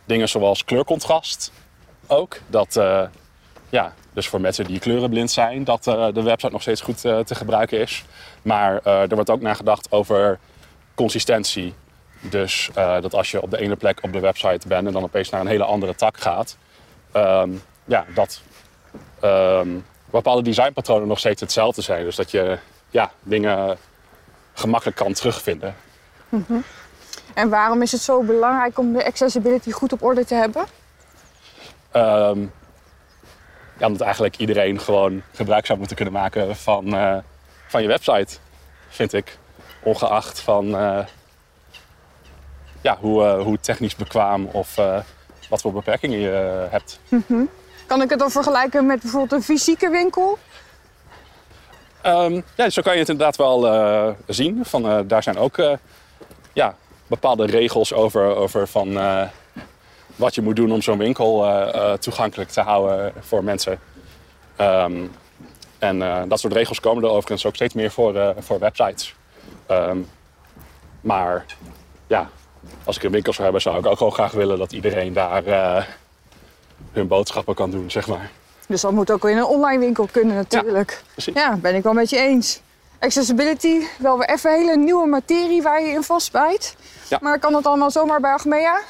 dingen 0.04 0.28
zoals 0.28 0.64
kleurcontrast. 0.64 1.52
Ook 2.06 2.36
dat, 2.46 2.80
ja, 3.68 3.92
dus 4.12 4.28
voor 4.28 4.40
mensen 4.40 4.64
die 4.64 4.78
kleurenblind 4.78 5.30
zijn, 5.30 5.64
dat 5.64 5.84
de 5.84 6.22
website 6.22 6.52
nog 6.52 6.62
steeds 6.62 6.80
goed 6.80 7.00
te 7.00 7.34
gebruiken 7.34 7.78
is. 7.80 8.04
Maar 8.42 8.80
er 8.84 9.14
wordt 9.14 9.30
ook 9.30 9.40
nagedacht 9.40 9.92
over 9.92 10.38
consistentie. 10.98 11.74
Dus 12.20 12.70
eh, 12.74 13.00
dat 13.00 13.14
als 13.14 13.30
je 13.30 13.42
op 13.42 13.50
de 13.50 13.58
ene 13.58 13.76
plek 13.76 13.98
op 14.02 14.12
de 14.12 14.20
website 14.20 14.68
bent 14.68 14.86
en 14.86 14.92
dan 14.92 15.02
opeens 15.02 15.30
naar 15.30 15.40
een 15.40 15.46
hele 15.46 15.64
andere 15.64 15.94
tak 15.94 16.16
gaat, 16.16 16.56
ehm, 17.12 17.50
ja, 17.84 18.04
dat 18.14 18.40
ehm, 19.20 19.68
bepaalde 20.10 20.42
designpatronen 20.42 21.08
nog 21.08 21.18
steeds 21.18 21.40
hetzelfde 21.40 21.82
zijn. 21.82 22.04
Dus 22.04 22.16
dat 22.16 22.30
je 22.30 22.58
ja, 22.90 23.10
dingen 23.22 23.78
gemakkelijk 24.54 24.96
kan 24.96 25.12
terugvinden. 25.12 25.74
En 27.34 27.48
waarom 27.48 27.82
is 27.82 27.92
het 27.92 28.00
zo 28.00 28.22
belangrijk 28.22 28.78
om 28.78 28.92
de 28.92 29.04
accessibility 29.04 29.70
goed 29.70 29.92
op 29.92 30.02
orde 30.02 30.24
te 30.24 30.34
hebben? 30.34 30.64
Ehm, 31.90 32.40
ja, 33.78 33.86
omdat 33.86 34.00
eigenlijk 34.00 34.36
iedereen 34.36 34.80
gewoon 34.80 35.22
gebruik 35.32 35.66
zou 35.66 35.78
moeten 35.78 35.96
kunnen 35.96 36.14
maken 36.14 36.56
van, 36.56 36.94
eh, 36.96 37.16
van 37.66 37.82
je 37.82 37.88
website, 37.88 38.36
vind 38.88 39.12
ik. 39.12 39.38
Ongeacht 39.88 40.40
van 40.40 40.76
eh, 40.76 40.98
ja, 42.80 42.96
hoe, 43.00 43.24
eh, 43.24 43.42
hoe 43.42 43.60
technisch 43.60 43.96
bekwaam 43.96 44.48
of 44.52 44.78
eh, 44.78 44.98
wat 45.48 45.60
voor 45.60 45.72
beperkingen 45.72 46.18
je 46.18 46.66
hebt. 46.70 47.00
Kan 47.86 48.02
ik 48.02 48.10
het 48.10 48.18
dan 48.18 48.30
vergelijken 48.30 48.86
met 48.86 49.00
bijvoorbeeld 49.00 49.32
een 49.32 49.42
fysieke 49.42 49.90
winkel? 49.90 50.38
Ehm, 52.02 52.40
ja, 52.56 52.70
zo 52.70 52.82
kan 52.82 52.92
je 52.92 52.98
het 52.98 53.08
inderdaad 53.08 53.36
wel 53.36 54.16
zien. 54.26 54.64
Van, 54.64 55.06
daar 55.06 55.22
zijn 55.22 55.38
ook 55.38 55.56
ja, 56.52 56.74
bepaalde 57.06 57.46
regels 57.46 57.92
over, 57.92 58.36
over 58.36 58.68
van, 58.68 58.98
wat 60.16 60.34
je 60.34 60.42
moet 60.42 60.56
doen 60.56 60.72
om 60.72 60.82
zo'n 60.82 60.98
winkel 60.98 61.46
toegankelijk 61.98 62.50
te 62.50 62.60
houden 62.60 63.12
voor 63.20 63.44
mensen. 63.44 63.80
Ehm, 64.56 65.06
en 65.78 66.28
dat 66.28 66.40
soort 66.40 66.52
regels 66.52 66.80
komen 66.80 67.02
er 67.02 67.10
overigens 67.10 67.46
ook 67.46 67.54
steeds 67.54 67.74
meer 67.74 67.90
voor, 67.90 68.34
voor 68.38 68.58
websites. 68.58 69.16
Ehm, 69.68 69.98
maar 71.00 71.44
ja, 72.06 72.28
als 72.84 72.96
ik 72.96 73.02
een 73.02 73.10
winkel 73.10 73.32
zou 73.32 73.44
hebben, 73.44 73.62
zou 73.62 73.78
ik 73.78 73.86
ook 73.86 73.98
wel 73.98 74.10
graag 74.10 74.32
willen 74.32 74.58
dat 74.58 74.72
iedereen 74.72 75.12
daar 75.12 75.44
eh, 75.44 75.84
hun 76.92 77.06
boodschappen 77.06 77.54
kan 77.54 77.70
doen, 77.70 77.90
zeg 77.90 78.06
maar. 78.06 78.30
Dus 78.66 78.80
dat 78.80 78.92
moet 78.92 79.10
ook 79.10 79.24
in 79.24 79.36
een 79.36 79.44
online 79.44 79.78
winkel 79.78 80.08
kunnen 80.12 80.36
natuurlijk. 80.36 81.02
Precies. 81.12 81.34
Ja, 81.34 81.56
ben 81.56 81.74
ik 81.74 81.82
wel 81.82 81.92
met 81.92 82.10
je 82.10 82.18
eens. 82.18 82.60
Accessibility, 82.98 83.82
wel 83.98 84.18
weer 84.18 84.28
even 84.28 84.52
hele 84.52 84.76
nieuwe 84.76 85.06
materie 85.06 85.62
waar 85.62 85.82
je 85.82 85.88
in 85.88 86.02
vastbijt. 86.02 86.76
Ja. 87.08 87.18
Maar 87.22 87.38
kan 87.38 87.52
dat 87.52 87.66
allemaal 87.66 87.90
zomaar 87.90 88.20
bij 88.20 88.32
Achmea? 88.32 88.80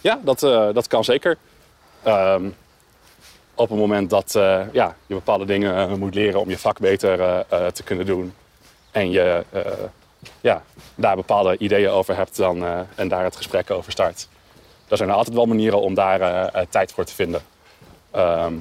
Ja, 0.00 0.20
dat, 0.22 0.42
eh, 0.42 0.68
dat 0.72 0.86
kan 0.86 1.04
zeker. 1.04 1.36
Ehm, 2.02 2.48
op 3.54 3.68
het 3.68 3.78
moment 3.78 4.10
dat 4.10 4.34
eh, 4.34 4.60
ja, 4.72 4.96
je 5.06 5.14
bepaalde 5.14 5.44
dingen 5.44 5.98
moet 5.98 6.14
leren 6.14 6.40
om 6.40 6.48
je 6.50 6.58
vak 6.58 6.78
beter 6.78 7.44
te 7.72 7.82
kunnen 7.84 8.06
doen. 8.06 8.34
En 8.90 9.10
je 9.10 9.44
ja, 10.40 10.62
daar 10.94 11.16
bepaalde 11.16 11.58
ideeën 11.58 11.90
over 11.90 12.16
hebt 12.16 12.36
dan, 12.36 12.64
eh, 12.64 12.80
en 12.94 13.08
daar 13.08 13.24
het 13.24 13.36
gesprek 13.36 13.70
over 13.70 13.92
start. 13.92 14.28
Er 14.88 14.96
zijn 14.96 15.10
altijd 15.10 15.36
wel 15.36 15.46
manieren 15.46 15.80
om 15.80 15.94
daar 15.94 16.20
eh, 16.20 16.60
eh, 16.60 16.66
tijd 16.68 16.92
voor 16.92 17.04
te 17.04 17.14
vinden. 17.14 17.42
Ehm, 18.10 18.54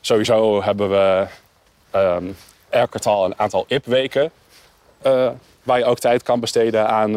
sowieso 0.00 0.62
hebben 0.62 0.90
we 0.90 1.26
ehm, 1.90 2.24
elk 2.68 2.90
kwartaal 2.90 3.24
een 3.24 3.38
aantal 3.38 3.64
IP-weken. 3.68 4.30
waar 5.62 5.78
je 5.78 5.84
ook 5.84 5.98
tijd 5.98 6.22
kan 6.22 6.40
besteden 6.40 6.88
aan 6.88 7.10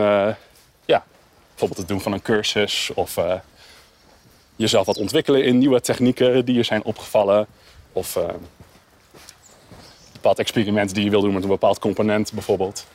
ja, 0.85 1.03
bijvoorbeeld 1.49 1.77
het 1.79 1.87
doen 1.87 2.01
van 2.01 2.11
een 2.11 2.21
cursus 2.21 2.91
of 2.93 3.17
jezelf 4.55 4.85
wat 4.85 4.97
ontwikkelen 4.97 5.43
in 5.43 5.57
nieuwe 5.57 5.81
technieken 5.81 6.45
die 6.45 6.55
je 6.55 6.63
zijn 6.63 6.83
opgevallen. 6.83 7.47
Of 7.93 8.15
een 8.15 8.47
bepaald 10.13 10.39
experiment 10.39 10.93
die 10.93 11.03
je 11.03 11.09
wil 11.09 11.21
doen 11.21 11.33
met 11.33 11.43
een 11.43 11.49
bepaald 11.49 11.79
component 11.79 12.33
bijvoorbeeld. 12.33 12.85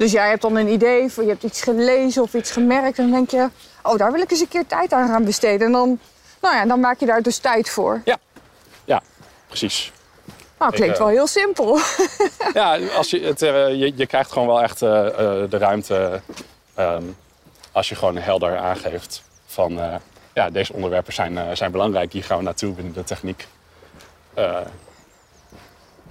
Dus 0.00 0.12
jij 0.12 0.28
hebt 0.28 0.42
dan 0.42 0.56
een 0.56 0.68
idee, 0.68 1.04
of 1.04 1.16
je 1.16 1.26
hebt 1.26 1.42
iets 1.42 1.62
gelezen 1.62 2.22
of 2.22 2.34
iets 2.34 2.50
gemerkt. 2.50 2.98
En 2.98 3.04
dan 3.04 3.12
denk 3.12 3.30
je, 3.30 3.48
oh, 3.82 3.96
daar 3.96 4.12
wil 4.12 4.20
ik 4.20 4.30
eens 4.30 4.40
een 4.40 4.48
keer 4.48 4.66
tijd 4.66 4.92
aan 4.92 5.08
gaan 5.08 5.24
besteden. 5.24 5.66
En 5.66 5.72
dan, 5.72 5.98
nou 6.40 6.56
ja, 6.56 6.64
dan 6.66 6.80
maak 6.80 7.00
je 7.00 7.06
daar 7.06 7.22
dus 7.22 7.38
tijd 7.38 7.70
voor. 7.70 8.00
Ja, 8.84 9.02
precies. 9.46 9.92
Nou, 10.58 10.72
klinkt 10.72 10.92
Ik, 10.94 10.98
wel 11.00 11.08
eh, 11.08 11.14
heel 11.14 11.26
simpel. 11.26 11.78
Ja, 12.54 12.78
als 12.96 13.10
je, 13.10 13.20
het, 13.20 13.42
eh, 13.42 13.68
je, 13.68 13.92
je 13.96 14.06
krijgt 14.06 14.32
gewoon 14.32 14.48
wel 14.48 14.62
echt 14.62 14.82
eh, 14.82 15.06
eh, 15.06 15.50
de 15.50 15.58
ruimte 15.58 16.20
ehm, 16.74 17.04
als 17.72 17.88
je 17.88 17.94
gewoon 17.94 18.16
helder 18.16 18.56
aangeeft 18.58 19.22
van 19.46 19.80
eh, 19.80 19.94
ja, 20.34 20.50
deze 20.50 20.72
onderwerpen 20.72 21.12
zijn, 21.12 21.38
eh, 21.38 21.44
zijn 21.52 21.70
belangrijk, 21.70 22.12
hier 22.12 22.24
gaan 22.24 22.38
we 22.38 22.44
naartoe 22.44 22.72
binnen 22.74 22.92
de 22.92 23.04
techniek. 23.04 23.46
Eh, 24.34 24.56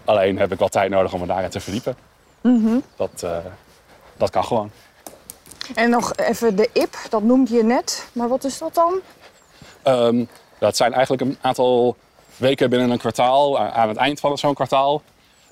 alleen 0.05 0.39
heb 0.39 0.51
ik 0.51 0.59
wel 0.59 0.67
tijd 0.69 0.89
nodig 0.89 1.13
om 1.13 1.19
me 1.19 1.25
daarin 1.25 1.49
te 1.49 1.59
verdiepen. 1.59 1.97
eh, 2.41 2.73
dat 2.95 3.23
kan 4.27 4.43
gewoon. 4.43 4.71
En 5.75 5.89
nog 5.89 6.15
even 6.15 6.55
de 6.55 6.69
IP, 6.73 6.97
dat 7.09 7.23
noemde 7.23 7.53
je 7.53 7.63
net. 7.63 8.07
Maar 8.13 8.27
wat 8.27 8.43
is 8.43 8.57
dat 8.57 8.73
dan? 8.73 8.99
Ehm, 9.83 10.25
dat 10.59 10.75
zijn 10.75 10.93
eigenlijk 10.93 11.21
een 11.21 11.37
aantal 11.41 11.95
weken 12.37 12.69
binnen 12.69 12.89
een 12.89 12.97
kwartaal, 12.97 13.59
aan 13.59 13.87
het 13.87 13.97
eind 13.97 14.19
van 14.19 14.37
zo'n 14.37 14.53
kwartaal, 14.53 15.01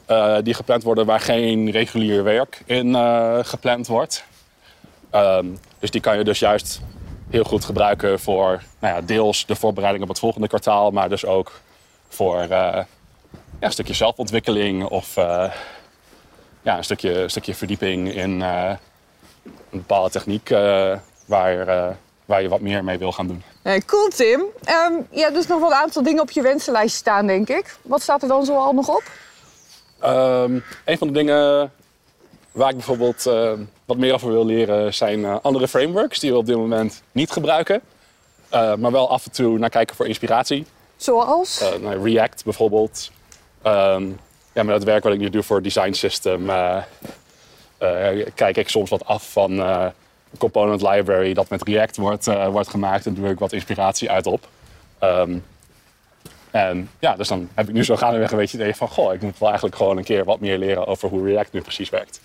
eh, 0.05 0.37
die 0.43 0.53
gepland 0.53 0.83
worden 0.83 1.05
waar 1.05 1.19
geen 1.19 1.71
regulier 1.71 2.23
werk 2.23 2.61
in 2.65 2.95
eh, 2.95 3.39
gepland 3.41 3.87
wordt. 3.87 4.23
Ehm, 5.09 5.45
dus 5.79 5.91
die 5.91 6.01
kan 6.01 6.17
je 6.17 6.23
dus 6.23 6.39
juist 6.39 6.81
heel 7.29 7.43
goed 7.43 7.65
gebruiken 7.65 8.19
voor 8.19 8.63
nou 8.79 8.95
ja, 8.95 9.01
deels 9.01 9.45
de 9.45 9.55
voorbereiding 9.55 10.03
op 10.03 10.09
het 10.09 10.19
volgende 10.19 10.47
kwartaal, 10.47 10.91
maar 10.91 11.09
dus 11.09 11.25
ook 11.25 11.51
voor 12.07 12.39
eh, 12.39 12.49
ja, 12.49 12.85
een 13.59 13.71
stukje 13.71 13.93
zelfontwikkeling 13.93 14.85
of 14.85 15.17
ja, 16.67 16.77
een, 16.77 16.83
stukje, 16.83 17.13
een 17.13 17.29
stukje 17.29 17.55
verdieping 17.55 18.13
in 18.13 18.41
eh, 18.41 18.69
een 19.43 19.79
bepaalde 19.79 20.09
techniek 20.09 20.49
eh, 20.49 20.97
waar, 21.25 21.67
eh, 21.67 21.95
waar 22.25 22.41
je 22.41 22.49
wat 22.49 22.61
meer 22.61 22.83
mee 22.83 22.97
wil 22.97 23.11
gaan 23.11 23.27
doen. 23.27 23.43
Cool, 23.85 24.07
Tim. 24.07 24.43
Ehm 24.63 24.93
je 25.11 25.21
hebt 25.21 25.33
dus 25.33 25.47
nog 25.47 25.59
wel 25.59 25.69
een 25.69 25.75
aantal 25.75 26.03
dingen 26.03 26.21
op 26.21 26.31
je 26.31 26.41
wensenlijst 26.41 26.95
staan, 26.95 27.27
denk 27.27 27.49
ik. 27.49 27.77
Wat 27.81 28.01
staat 28.01 28.21
er 28.21 28.27
dan 28.27 28.45
zo 28.45 28.55
al 28.55 28.73
nog 28.73 28.87
op? 28.89 29.03
Ehm, 29.99 30.59
een 30.85 30.97
van 30.97 31.07
de 31.07 31.13
dingen 31.13 31.71
waar 32.51 32.69
ik 32.69 32.75
bijvoorbeeld 32.75 33.23
wat 33.85 33.97
meer 33.97 34.13
over 34.13 34.31
wil 34.31 34.45
leren 34.45 34.93
zijn 34.93 35.25
andere 35.25 35.67
frameworks 35.67 36.19
die 36.19 36.31
we 36.31 36.37
op 36.37 36.45
dit 36.45 36.55
moment 36.55 37.01
niet 37.11 37.31
gebruiken. 37.31 37.81
Maar 38.51 38.91
wel 38.91 39.09
af 39.09 39.25
en 39.25 39.31
toe 39.31 39.57
naar 39.57 39.69
kijken 39.69 39.95
voor 39.95 40.07
inspiratie. 40.07 40.65
Zoals? 40.95 41.63
Nou, 41.81 42.03
React 42.03 42.43
bijvoorbeeld. 42.43 43.11
Ehm, 43.61 44.09
ja, 44.57 44.63
met 44.63 44.75
het 44.75 44.83
werk 44.83 45.03
wat 45.03 45.13
ik 45.13 45.19
nu 45.19 45.29
doe 45.29 45.43
voor 45.43 45.61
Design 45.61 45.91
System 45.91 46.49
eh, 46.49 46.77
eh, 47.77 48.27
kijk 48.35 48.57
ik 48.57 48.69
soms 48.69 48.89
wat 48.89 49.05
af 49.05 49.31
van 49.31 49.59
eh, 49.59 49.85
een 50.31 50.37
component 50.37 50.81
library 50.81 51.33
dat 51.33 51.49
met 51.49 51.63
React 51.63 51.97
wordt, 51.97 52.25
wordt 52.25 52.69
gemaakt 52.69 53.05
en 53.05 53.13
doe 53.13 53.29
ik 53.29 53.39
wat 53.39 53.53
inspiratie 53.53 54.11
uit 54.11 54.25
op. 54.25 54.47
Ehm, 54.99 55.37
en 56.51 56.89
ja, 56.99 57.15
dus 57.15 57.27
dan 57.27 57.49
heb 57.53 57.67
ik 57.67 57.73
nu 57.73 57.83
zo 57.83 57.95
gaandeweg 57.95 58.31
een 58.31 58.37
beetje 58.37 58.57
het 58.57 58.65
idee 58.65 58.75
van... 58.75 58.87
goh, 58.87 59.13
ik 59.13 59.21
moet 59.21 59.39
wel 59.39 59.47
eigenlijk 59.47 59.77
gewoon 59.77 59.97
een 59.97 60.03
keer 60.03 60.23
wat 60.23 60.39
meer 60.39 60.57
leren 60.57 60.87
over 60.87 61.09
hoe 61.09 61.25
React 61.25 61.51
nu 61.51 61.61
precies 61.61 61.89
werkt. 61.89 62.19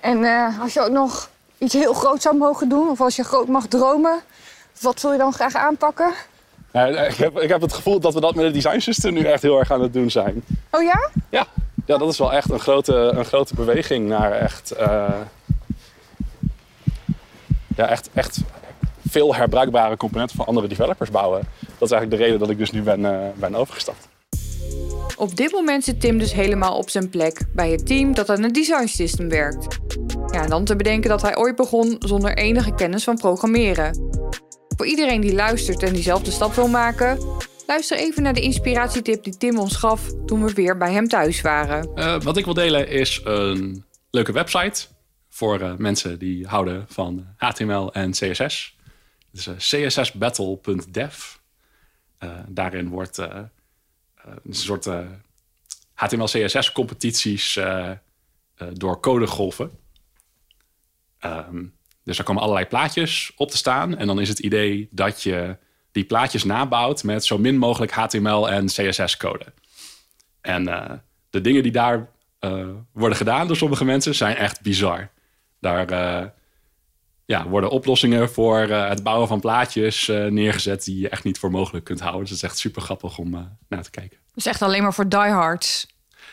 En 0.00 0.24
eh, 0.24 0.60
als 0.60 0.72
je 0.72 0.80
ook 0.80 0.90
nog 0.90 1.30
iets 1.58 1.72
heel 1.74 1.92
groots 1.92 2.22
zou 2.22 2.36
mogen 2.36 2.68
doen, 2.68 2.88
of 2.88 3.00
als 3.00 3.16
je 3.16 3.24
groot 3.24 3.48
mag 3.48 3.66
dromen, 3.66 4.20
wat 4.80 5.00
wil 5.00 5.12
je 5.12 5.18
dan 5.18 5.32
graag 5.32 5.54
aanpakken? 5.54 6.12
Nou, 6.72 6.96
ik, 6.96 7.14
heb, 7.14 7.38
ik 7.38 7.48
heb 7.48 7.60
het 7.60 7.72
gevoel 7.72 8.00
dat 8.00 8.14
we 8.14 8.20
dat 8.20 8.34
met 8.34 8.44
het 8.44 8.54
design 8.54 8.78
system 8.78 9.14
nu 9.14 9.24
echt 9.24 9.42
heel 9.42 9.58
erg 9.58 9.70
aan 9.70 9.82
het 9.82 9.92
doen 9.92 10.10
zijn. 10.10 10.44
Oh 10.70 10.82
ja? 10.82 11.10
Ja, 11.30 11.46
ja 11.86 11.98
dat 11.98 12.08
is 12.08 12.18
wel 12.18 12.32
echt 12.32 12.50
een 12.50 12.60
grote, 12.60 12.94
een 12.94 13.24
grote 13.24 13.54
beweging 13.54 14.08
naar 14.08 14.32
echt, 14.32 14.70
eh, 14.70 15.14
ja, 17.76 17.88
echt, 17.88 18.10
echt 18.14 18.40
veel 19.08 19.34
herbruikbare 19.34 19.96
componenten 19.96 20.36
voor 20.36 20.44
andere 20.44 20.68
developers 20.68 21.10
bouwen. 21.10 21.40
Dat 21.60 21.90
is 21.90 21.90
eigenlijk 21.90 22.10
de 22.10 22.26
reden 22.26 22.38
dat 22.38 22.50
ik 22.50 22.58
dus 22.58 22.70
nu 22.70 22.82
ben, 22.82 23.04
eh, 23.04 23.28
ben 23.34 23.54
overgestapt. 23.54 24.08
Op 25.16 25.36
dit 25.36 25.52
moment 25.52 25.84
zit 25.84 26.00
Tim 26.00 26.18
dus 26.18 26.32
helemaal 26.32 26.76
op 26.76 26.90
zijn 26.90 27.08
plek 27.08 27.40
bij 27.54 27.70
het 27.70 27.86
team 27.86 28.14
dat 28.14 28.30
aan 28.30 28.42
het 28.42 28.54
design 28.54 28.86
system 28.86 29.28
werkt. 29.28 29.78
Ja, 30.32 30.42
en 30.42 30.48
dan 30.48 30.64
te 30.64 30.76
bedenken 30.76 31.10
dat 31.10 31.22
hij 31.22 31.36
ooit 31.36 31.56
begon 31.56 31.96
zonder 31.98 32.36
enige 32.36 32.74
kennis 32.74 33.04
van 33.04 33.16
programmeren. 33.16 34.10
Voor 34.76 34.86
iedereen 34.86 35.20
die 35.20 35.34
luistert 35.34 35.82
en 35.82 35.92
diezelfde 35.92 36.30
stap 36.30 36.54
wil 36.54 36.68
maken, 36.68 37.18
luister 37.66 37.96
even 37.96 38.22
naar 38.22 38.34
de 38.34 38.40
inspiratietip 38.40 39.24
die 39.24 39.36
Tim 39.36 39.58
ons 39.58 39.76
gaf 39.76 40.10
toen 40.26 40.44
we 40.44 40.52
weer 40.52 40.76
bij 40.76 40.92
hem 40.92 41.08
thuis 41.08 41.40
waren. 41.40 41.94
Eh, 41.94 42.20
wat 42.20 42.36
ik 42.36 42.44
wil 42.44 42.54
delen 42.54 42.88
is 42.88 43.20
een 43.24 43.84
leuke 44.10 44.32
website 44.32 44.86
voor 45.28 45.60
eh, 45.60 45.74
mensen 45.76 46.18
die 46.18 46.46
houden 46.46 46.84
van 46.88 47.26
HTML 47.36 47.92
en 47.92 48.10
CSS. 48.10 48.76
Het 49.30 49.56
is 49.58 49.72
eh, 49.72 49.86
cssbattle.dev. 49.86 51.14
Daarin 52.48 52.88
wordt 52.88 53.18
een 53.18 54.54
soort 54.54 54.88
HTML-CSS-competities 55.94 57.58
door 58.72 59.00
codegolven. 59.00 59.70
Ehm, 61.18 61.64
dus 62.04 62.18
er 62.18 62.24
komen 62.24 62.42
allerlei 62.42 62.66
plaatjes 62.66 63.32
op 63.36 63.50
te 63.50 63.56
staan. 63.56 63.96
En 63.96 64.06
dan 64.06 64.20
is 64.20 64.28
het 64.28 64.38
idee 64.38 64.88
dat 64.90 65.22
je 65.22 65.56
die 65.92 66.04
plaatjes 66.04 66.44
nabouwt 66.44 67.02
met 67.04 67.24
zo 67.24 67.38
min 67.38 67.56
mogelijk 67.56 67.92
HTML 67.92 68.50
en 68.50 68.66
CSS-code. 68.66 69.44
En 70.40 70.68
eh, 70.68 70.90
de 71.30 71.40
dingen 71.40 71.62
die 71.62 71.72
daar 71.72 72.10
eh, 72.38 72.68
worden 72.92 73.16
gedaan 73.16 73.46
door 73.46 73.56
sommige 73.56 73.84
mensen 73.84 74.14
zijn 74.14 74.36
echt 74.36 74.60
bizar. 74.60 75.10
Daar 75.60 75.88
eh, 75.88 76.26
ja, 77.24 77.48
worden 77.48 77.70
oplossingen 77.70 78.30
voor 78.30 78.58
het 78.58 79.02
bouwen 79.02 79.28
van 79.28 79.40
plaatjes 79.40 80.06
neergezet 80.06 80.84
die 80.84 80.98
je 80.98 81.08
echt 81.08 81.24
niet 81.24 81.38
voor 81.38 81.50
mogelijk 81.50 81.84
kunt 81.84 82.00
houden. 82.00 82.20
Dus 82.20 82.30
het 82.30 82.42
is 82.42 82.48
echt 82.48 82.58
super 82.58 82.82
grappig 82.82 83.18
om 83.18 83.58
naar 83.68 83.82
te 83.82 83.90
kijken. 83.90 84.18
Dus 84.34 84.46
echt 84.46 84.62
alleen 84.62 84.82
maar 84.82 84.94
voor 84.94 85.08
diehards. 85.08 85.86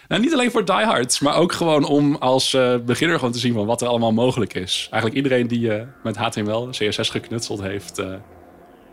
Nou, 0.09 0.21
niet 0.21 0.33
alleen 0.33 0.51
voor 0.51 0.65
diehards, 0.65 1.19
maar 1.19 1.35
ook 1.35 1.51
gewoon 1.51 1.85
om 1.85 2.15
als 2.15 2.53
eh, 2.53 2.75
beginner 2.85 3.17
gewoon 3.17 3.33
te 3.33 3.39
zien 3.39 3.53
van 3.53 3.65
wat 3.65 3.81
er 3.81 3.87
allemaal 3.87 4.11
mogelijk 4.11 4.53
is. 4.53 4.87
Eigenlijk 4.91 5.23
iedereen 5.23 5.47
die 5.47 5.73
eh, 5.73 5.85
met 6.03 6.17
HTML, 6.17 6.67
CSS 6.69 7.09
geknutseld 7.09 7.61
heeft, 7.61 7.97
eh, 7.97 8.13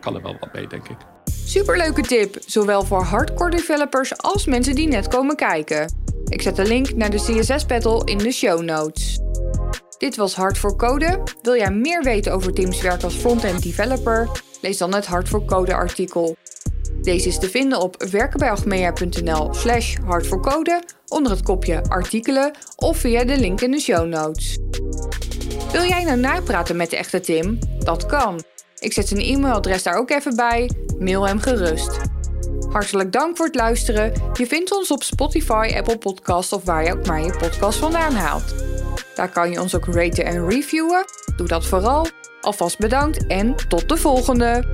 kan 0.00 0.14
er 0.14 0.22
wel 0.22 0.36
wat 0.40 0.52
mee, 0.52 0.66
denk 0.66 0.88
ik. 0.88 0.96
Superleuke 1.44 2.02
tip, 2.02 2.36
zowel 2.46 2.82
voor 2.82 3.02
hardcore 3.02 3.50
developers 3.50 4.18
als 4.18 4.46
mensen 4.46 4.74
die 4.74 4.88
net 4.88 5.08
komen 5.08 5.36
kijken. 5.36 5.94
Ik 6.28 6.42
zet 6.42 6.56
de 6.56 6.66
link 6.66 6.94
naar 6.94 7.10
de 7.10 7.16
CSS 7.16 7.66
Battle 7.66 8.04
in 8.04 8.18
de 8.18 8.32
show 8.32 8.62
notes. 8.62 9.18
Dit 9.98 10.16
was 10.16 10.34
Hard 10.34 10.58
voor 10.58 10.76
Code. 10.76 11.22
Wil 11.42 11.56
jij 11.56 11.70
meer 11.70 12.02
weten 12.02 12.32
over 12.32 12.52
Tim's 12.52 12.80
werk 12.80 13.02
als 13.02 13.14
front-end 13.14 13.62
developer? 13.62 14.28
Lees 14.60 14.78
dan 14.78 14.94
het 14.94 15.06
Hard 15.06 15.28
voor 15.28 15.44
Code 15.44 15.74
artikel. 15.74 16.36
Deze 17.06 17.28
is 17.28 17.38
te 17.38 17.50
vinden 17.50 17.80
op 17.80 18.02
werkenbijalgemea.nl 18.10 19.54
slash 19.54 19.96
hardvoorcode 20.04 20.82
onder 21.08 21.32
het 21.32 21.42
kopje 21.42 21.82
artikelen 21.88 22.56
of 22.76 22.98
via 22.98 23.24
de 23.24 23.38
link 23.38 23.60
in 23.60 23.70
de 23.70 23.80
show 23.80 24.06
notes. 24.08 24.58
Wil 25.72 25.84
jij 25.84 26.04
nou 26.04 26.18
napraten 26.18 26.76
met 26.76 26.90
de 26.90 26.96
echte 26.96 27.20
Tim? 27.20 27.58
Dat 27.78 28.06
kan. 28.06 28.42
Ik 28.78 28.92
zet 28.92 29.08
zijn 29.08 29.20
e-mailadres 29.20 29.82
daar 29.82 29.96
ook 29.96 30.10
even 30.10 30.36
bij. 30.36 30.70
Mail 30.98 31.26
hem 31.26 31.40
gerust. 31.40 31.98
Hartelijk 32.70 33.12
dank 33.12 33.36
voor 33.36 33.46
het 33.46 33.54
luisteren. 33.54 34.12
Je 34.32 34.46
vindt 34.46 34.76
ons 34.76 34.90
op 34.90 35.02
Spotify, 35.02 35.72
Apple 35.76 35.98
Podcast 35.98 36.52
of 36.52 36.64
waar 36.64 36.84
je 36.84 36.92
ook 36.92 37.06
maar 37.06 37.22
je 37.22 37.36
podcast 37.38 37.78
vandaan 37.78 38.14
haalt. 38.14 38.54
Daar 39.14 39.30
kan 39.30 39.50
je 39.50 39.60
ons 39.60 39.74
ook 39.74 39.86
raten 39.86 40.24
en 40.24 40.48
reviewen. 40.48 41.04
Doe 41.36 41.46
dat 41.46 41.66
vooral. 41.66 42.06
Alvast 42.40 42.78
bedankt 42.78 43.26
en 43.26 43.54
tot 43.68 43.88
de 43.88 43.96
volgende! 43.96 44.64